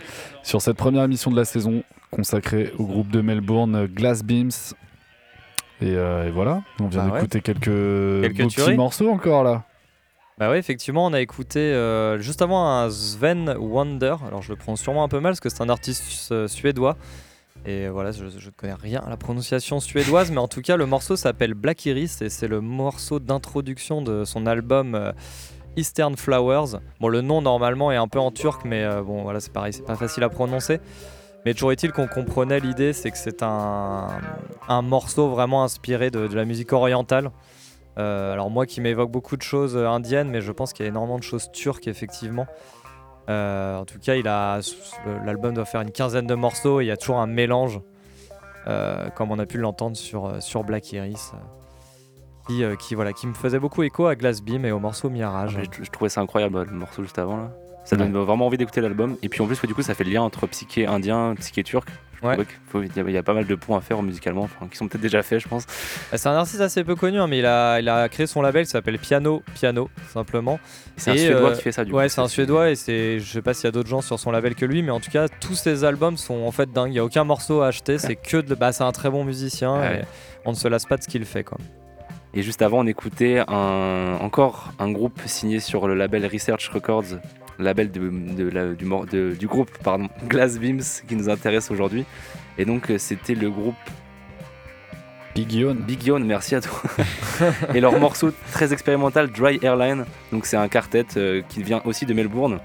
sur 0.41 0.61
cette 0.61 0.77
première 0.77 1.03
émission 1.03 1.29
de 1.29 1.35
la 1.35 1.43
saison 1.43 1.83
consacrée 2.11 2.71
au 2.79 2.85
groupe 2.85 3.11
de 3.11 3.19
Melbourne 3.19 3.87
Glass 3.87 4.23
Beams. 4.23 4.51
Et, 5.81 5.95
euh, 5.97 6.29
et 6.29 6.31
voilà, 6.31 6.63
on 6.79 6.87
vient 6.87 7.07
Bah 7.07 7.09
ouais. 7.11 7.19
d'écouter 7.19 7.41
quelques, 7.41 7.65
Quelques 7.65 8.41
beaux 8.41 8.47
petits 8.47 8.73
morceaux 8.77 9.09
encore 9.09 9.43
là. 9.43 9.65
Bah 10.37 10.49
ouais, 10.49 10.59
effectivement, 10.59 11.05
on 11.05 11.11
a 11.11 11.19
écouté 11.19 11.59
euh, 11.59 12.19
juste 12.19 12.41
avant 12.41 12.65
un 12.65 12.89
Sven 12.89 13.53
Wonder. 13.59 14.15
Alors 14.25 14.41
je 14.41 14.51
le 14.51 14.55
prononce 14.55 14.79
sûrement 14.79 15.03
un 15.03 15.09
peu 15.09 15.19
mal 15.19 15.31
parce 15.31 15.41
que 15.41 15.49
c'est 15.49 15.61
un 15.61 15.67
artiste 15.67 16.31
euh, 16.31 16.47
suédois. 16.47 16.95
Et 17.65 17.89
voilà, 17.89 18.13
je 18.13 18.23
ne 18.23 18.51
connais 18.55 18.75
rien 18.75 19.01
à 19.05 19.09
la 19.09 19.17
prononciation 19.17 19.81
suédoise, 19.81 20.31
mais 20.31 20.37
en 20.37 20.47
tout 20.47 20.61
cas, 20.61 20.77
le 20.77 20.85
morceau 20.85 21.17
s'appelle 21.17 21.53
Black 21.53 21.85
Iris 21.85 22.21
et 22.21 22.29
c'est 22.29 22.47
le 22.47 22.61
morceau 22.61 23.19
d'introduction 23.19 24.01
de 24.01 24.23
son 24.23 24.45
album 24.47 25.11
Eastern 25.75 26.15
Flowers. 26.15 26.79
Bon, 26.99 27.07
le 27.07 27.21
nom 27.21 27.41
normalement 27.41 27.91
est 27.91 27.95
un 27.95 28.07
peu 28.07 28.19
en 28.19 28.31
turc, 28.31 28.63
mais 28.65 28.83
euh, 28.83 29.01
bon, 29.01 29.23
voilà, 29.23 29.39
c'est 29.39 29.53
pareil, 29.53 29.73
c'est 29.73 29.85
pas 29.85 29.95
facile 29.95 30.23
à 30.23 30.29
prononcer. 30.29 30.79
Mais 31.45 31.53
toujours 31.53 31.71
est-il 31.71 31.91
qu'on 31.91 32.07
comprenait 32.07 32.59
l'idée, 32.59 32.93
c'est 32.93 33.09
que 33.09 33.17
c'est 33.17 33.41
un, 33.41 34.09
morceau 34.83 35.29
vraiment 35.29 35.63
inspiré 35.63 36.11
de, 36.11 36.27
la 36.33 36.45
musique 36.45 36.71
orientale. 36.73 37.31
Euh, 37.97 38.31
alors 38.31 38.49
moi 38.49 38.65
qui 38.65 38.79
m'évoque 38.79 39.11
beaucoup 39.11 39.35
de 39.35 39.41
choses 39.41 39.75
euh, 39.75 39.87
indiennes, 39.87 40.29
mais 40.29 40.39
je 40.39 40.51
pense 40.51 40.71
qu'il 40.71 40.85
y 40.85 40.87
a 40.87 40.89
énormément 40.89 41.17
de 41.17 41.23
choses 41.23 41.51
turques 41.51 41.87
effectivement. 41.87 42.45
En 43.27 43.85
tout 43.85 43.97
cas, 43.99 44.15
l'album 45.25 45.53
doit 45.53 45.63
faire 45.63 45.79
une 45.79 45.91
quinzaine 45.91 46.27
de 46.27 46.35
morceaux. 46.35 46.81
Et 46.81 46.83
il 46.83 46.87
y 46.87 46.91
a 46.91 46.97
toujours 46.97 47.19
un 47.19 47.27
mélange, 47.27 47.79
comme 48.65 49.31
on 49.31 49.39
a 49.39 49.45
pu 49.45 49.57
l'entendre 49.57 49.95
sur 49.95 50.63
Black 50.65 50.91
Iris, 50.91 51.31
qui 52.47 52.63
euh, 52.63 52.75
qui 52.75 52.95
voilà 52.95 53.13
qui 53.13 53.27
me 53.27 53.33
faisait 53.33 53.59
beaucoup 53.59 53.83
écho 53.83 54.07
à 54.07 54.15
Glass 54.15 54.41
Beam 54.41 54.65
et 54.65 54.71
au 54.71 54.79
morceau 54.79 55.09
Mirage. 55.09 55.57
Mais 55.57 55.63
je, 55.77 55.83
je 55.83 55.89
trouvais 55.89 56.09
ça 56.09 56.21
incroyable 56.21 56.63
le 56.69 56.75
morceau 56.77 57.03
juste 57.03 57.19
avant 57.19 57.37
là. 57.37 57.51
Ça 57.83 57.95
donne 57.95 58.13
vraiment 58.13 58.45
envie 58.45 58.57
d'écouter 58.57 58.79
l'album. 58.79 59.17
Et 59.23 59.27
puis 59.27 59.41
en 59.41 59.47
plus, 59.47 59.59
ouais, 59.59 59.67
du 59.67 59.73
coup, 59.73 59.81
ça 59.81 59.95
fait 59.95 60.03
le 60.03 60.11
lien 60.11 60.21
entre 60.21 60.45
psyché 60.45 60.85
indien, 60.85 61.33
psyché 61.39 61.63
turc. 61.63 61.89
Ouais. 62.21 62.37
Il 62.75 62.95
y, 62.95 62.99
a- 62.99 63.03
il 63.07 63.11
y 63.11 63.17
a 63.17 63.23
pas 63.23 63.33
mal 63.33 63.47
de 63.47 63.55
points 63.55 63.79
à 63.79 63.81
faire 63.81 63.99
musicalement, 64.03 64.43
enfin, 64.43 64.67
qui 64.69 64.77
sont 64.77 64.87
peut-être 64.87 65.01
déjà 65.01 65.23
faits, 65.23 65.39
je 65.39 65.47
pense. 65.47 65.63
Euh, 66.13 66.17
C'est 66.17 66.29
un 66.29 66.35
artiste 66.35 66.61
assez 66.61 66.83
peu 66.83 66.93
connu, 66.95 67.19
hein, 67.19 67.25
mais 67.25 67.39
il 67.39 67.45
a, 67.47 67.79
il 67.79 67.89
a 67.89 68.07
créé 68.09 68.27
son 68.27 68.43
label 68.43 68.65
qui 68.65 68.69
s'appelle 68.69 68.99
Piano 68.99 69.41
Piano, 69.55 69.89
simplement. 70.13 70.59
C'est 70.95 71.09
un 71.09 71.17
Suédois 71.17 71.53
qui 71.53 71.61
fait 71.63 71.71
ça, 71.71 71.83
du 71.83 71.91
Ouais, 71.91 72.03
coup, 72.03 72.09
c'est 72.09 72.21
un 72.21 72.27
Suédois 72.27 72.69
et 72.69 72.75
c'est, 72.75 73.17
je 73.19 73.25
sais 73.31 73.41
pas 73.41 73.55
s'il 73.55 73.65
y 73.65 73.69
a 73.69 73.71
d'autres 73.71 73.89
gens 73.89 74.01
sur 74.01 74.19
son 74.19 74.29
label 74.29 74.53
que 74.53 74.65
lui, 74.65 74.83
mais 74.83 74.91
en 74.91 74.99
tout 74.99 75.09
cas, 75.09 75.27
tous 75.39 75.55
ses 75.55 75.83
albums 75.83 76.17
sont 76.17 76.43
en 76.43 76.51
fait 76.51 76.71
dingues. 76.71 76.91
Il 76.91 76.95
y 76.97 76.99
a 76.99 77.03
aucun 77.03 77.23
morceau 77.23 77.61
à 77.63 77.67
acheter, 77.69 77.97
c'est 77.97 78.15
que 78.15 78.37
de, 78.37 78.53
bah, 78.53 78.71
c'est 78.71 78.83
un 78.83 78.91
très 78.91 79.09
bon 79.09 79.23
musicien. 79.25 79.79
Ouais. 79.79 80.01
et 80.01 80.05
on 80.45 80.51
ne 80.51 80.55
se 80.55 80.67
lasse 80.67 80.85
pas 80.85 80.97
de 80.97 81.01
ce 81.01 81.07
qu'il 81.07 81.25
fait, 81.25 81.43
quoi. 81.43 81.57
Et 82.33 82.43
juste 82.43 82.61
avant, 82.61 82.79
on 82.79 82.87
écoutait 82.87 83.43
un, 83.47 84.17
encore 84.21 84.71
un 84.79 84.89
groupe 84.91 85.19
signé 85.25 85.59
sur 85.59 85.87
le 85.87 85.95
label 85.95 86.25
Research 86.31 86.69
Records, 86.69 87.19
label 87.59 87.91
de, 87.91 88.09
de 88.09 88.49
la- 88.49 88.73
du, 88.73 89.47
groupe 89.47 89.69
pardon, 89.83 90.07
Glass 90.27 90.57
Beams 90.57 90.81
qui 91.07 91.15
nous 91.15 91.29
intéresse 91.29 91.69
aujourd'hui. 91.71 92.05
Et 92.57 92.65
donc, 92.65 92.89
euh, 92.89 92.97
c'était 92.97 93.35
le 93.35 93.49
groupe 93.49 93.75
Big 95.35 95.51
Yon. 95.53 95.75
Big 95.75 96.03
Yon, 96.05 96.19
merci 96.19 96.55
à 96.55 96.61
toi. 96.61 96.81
et 97.73 97.79
leur 97.79 97.97
morceau 97.99 98.31
très 98.51 98.73
expérimental, 98.73 99.29
Dry 99.29 99.59
Airline. 99.61 100.05
Donc, 100.31 100.45
c'est 100.45 100.57
un 100.57 100.67
quartet 100.67 101.05
euh, 101.17 101.41
qui 101.47 101.63
vient 101.63 101.81
aussi 101.85 102.05
de 102.05 102.13
Melbourne. 102.13 102.59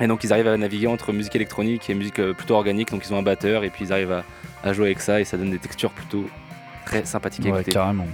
Et 0.00 0.06
donc, 0.06 0.24
ils 0.24 0.32
arrivent 0.32 0.48
à 0.48 0.56
naviguer 0.56 0.86
entre 0.86 1.12
musique 1.12 1.36
électronique 1.36 1.90
et 1.90 1.94
musique 1.94 2.18
euh, 2.18 2.32
plutôt 2.32 2.54
organique. 2.54 2.90
Donc, 2.90 3.06
ils 3.06 3.12
ont 3.12 3.18
un 3.18 3.22
batteur 3.22 3.62
et 3.64 3.68
puis 3.70 3.84
ils 3.86 3.92
arrivent 3.92 4.12
à, 4.12 4.24
à 4.64 4.72
jouer 4.72 4.86
avec 4.86 5.00
ça 5.00 5.20
et 5.20 5.24
ça 5.24 5.36
donne 5.36 5.50
des 5.50 5.58
textures 5.58 5.90
plutôt 5.90 6.24
très 6.86 7.04
sympathiques 7.04 7.44
à 7.46 7.50
Ouais, 7.50 7.56
écouter. 7.60 7.72
carrément. 7.72 8.06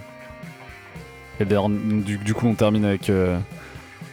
Et 1.40 1.44
d'ailleurs, 1.44 1.68
du, 1.68 2.18
du 2.18 2.34
coup, 2.34 2.46
on 2.48 2.54
termine 2.54 2.84
avec, 2.84 3.10
euh, 3.10 3.38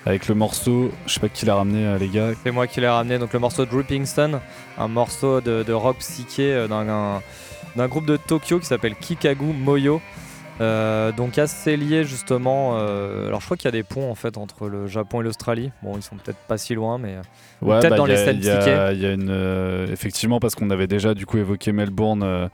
avec 0.05 0.27
le 0.27 0.35
morceau. 0.35 0.91
Je 1.07 1.13
sais 1.13 1.19
pas 1.19 1.29
qui 1.29 1.45
l'a 1.45 1.55
ramené, 1.55 1.85
euh, 1.85 1.97
les 1.97 2.07
gars. 2.07 2.31
C'est 2.43 2.51
moi 2.51 2.67
qui 2.67 2.81
l'ai 2.81 2.87
ramené, 2.87 3.17
donc 3.17 3.33
le 3.33 3.39
morceau 3.39 3.65
Dripping 3.65 4.05
Stone, 4.05 4.39
un 4.77 4.87
morceau 4.87 5.41
de, 5.41 5.63
de 5.63 5.73
rock 5.73 5.97
psyché 5.99 6.53
euh, 6.53 6.67
d'un, 6.67 6.87
un- 6.87 7.21
d'un 7.75 7.87
groupe 7.87 8.05
de 8.05 8.15
Tokyo 8.17 8.59
qui 8.59 8.65
s'appelle 8.67 8.95
Kikagu 8.95 9.45
Moyo. 9.45 10.01
Donc 10.59 11.37
assez 11.37 11.75
lié 11.75 12.05
justement. 12.05 12.77
alors 12.77 13.41
je 13.41 13.45
crois 13.45 13.57
qu'il 13.57 13.65
y 13.65 13.67
a 13.67 13.71
des 13.73 13.83
ponts 13.83 14.09
en 14.09 14.15
fait 14.15 14.37
entre 14.37 14.69
le 14.69 14.87
Japon 14.87 15.19
et 15.19 15.23
l'Australie. 15.25 15.71
Bon, 15.83 15.97
ils 15.97 16.01
sont 16.01 16.15
peut-être 16.15 16.37
pas 16.47 16.57
si 16.57 16.73
loin, 16.75 16.97
mais 16.97 17.17
Ouais, 17.61 17.77
peut-être 17.79 17.89
bah, 17.89 17.97
dans 17.97 18.05
les 18.05 18.15
scènes 18.15 18.37
il 18.39 18.45
y 18.45 18.49
a- 18.49 18.57
psyché. 18.59 18.89
il 18.93 19.01
y 19.01 19.05
a 19.05 19.11
une, 19.11 19.87
effectivement, 19.91 20.39
parce 20.39 20.55
qu'on 20.55 20.69
avait 20.69 20.87
déjà 20.87 21.13
du 21.13 21.25
coup 21.25 21.37
évoqué 21.39 21.73
Melbourne 21.73 22.49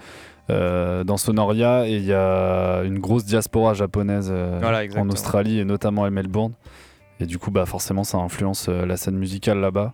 euh, 0.51 1.03
dans 1.03 1.17
Sonoria, 1.17 1.87
et 1.87 1.95
il 1.95 2.03
y 2.05 2.13
a 2.13 2.81
une 2.83 2.99
grosse 2.99 3.25
diaspora 3.25 3.73
japonaise 3.73 4.29
euh, 4.31 4.59
Voilà, 4.61 4.83
en. 4.97 5.09
Australie 5.09 5.59
et 5.59 5.65
notamment 5.65 6.03
à 6.03 6.09
Melbourne. 6.09 6.53
Et 7.19 7.25
du 7.25 7.37
coup, 7.39 7.51
bah, 7.51 7.65
forcément, 7.65 8.03
ça 8.03 8.17
influence 8.17 8.67
euh, 8.69 8.85
la 8.85 8.97
scène 8.97 9.15
musicale 9.17 9.59
là-bas. 9.59 9.93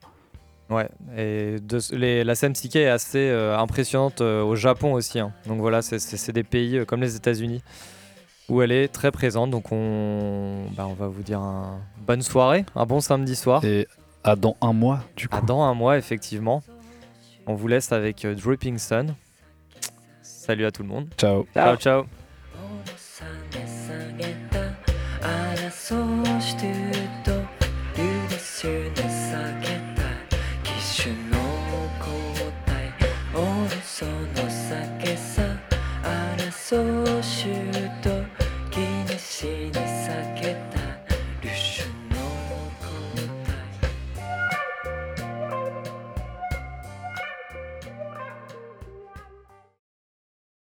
Ouais, 0.70 0.90
et 1.18 1.58
de, 1.62 1.80
les- 1.96 2.24
la 2.26 2.36
scène 2.36 2.52
psyché 2.54 2.82
est 2.82 2.90
assez 2.90 3.30
impressionnante 3.58 4.20
au 4.20 4.56
Japon 4.56 4.94
aussi. 4.94 5.18
hein. 5.20 5.32
Donc 5.46 5.60
voilà, 5.62 5.82
c'est- 5.82 6.32
des 6.34 6.44
pays 6.44 6.86
comme 6.86 7.00
les 7.02 7.16
États-Unis 7.16 7.62
où 8.50 8.62
elle 8.62 8.72
est 8.74 8.90
très 8.90 9.12
présente. 9.12 9.50
Donc 9.52 9.72
on, 9.72 10.64
bah, 10.76 10.86
on 10.90 10.94
va 10.94 11.08
vous 11.08 11.24
dire 11.24 11.40
un 11.40 11.80
bonne 12.06 12.22
soirée, 12.22 12.66
un 12.76 12.86
bon 12.86 13.00
samedi 13.00 13.36
soir. 13.36 13.64
Et 13.64 13.88
à 14.26 14.36
dans 14.36 14.58
un 14.62 14.74
mois, 14.74 15.00
du 15.16 15.30
coup. 15.30 15.38
À 15.38 15.42
dans 15.42 15.62
un 15.62 15.74
mois, 15.74 15.98
effectivement. 15.98 16.62
On 17.46 17.54
vous 17.56 17.68
laisse 17.70 17.94
avec 17.94 18.26
Dripping 18.28 18.78
Sun. 18.78 19.16
Salut 20.48 20.66
à 20.66 20.72
tout 20.72 20.82
le 20.82 20.88
monde. 20.88 21.10
Ciao. 21.18 21.46
Ciao, 21.54 21.76
ciao. 21.76 22.06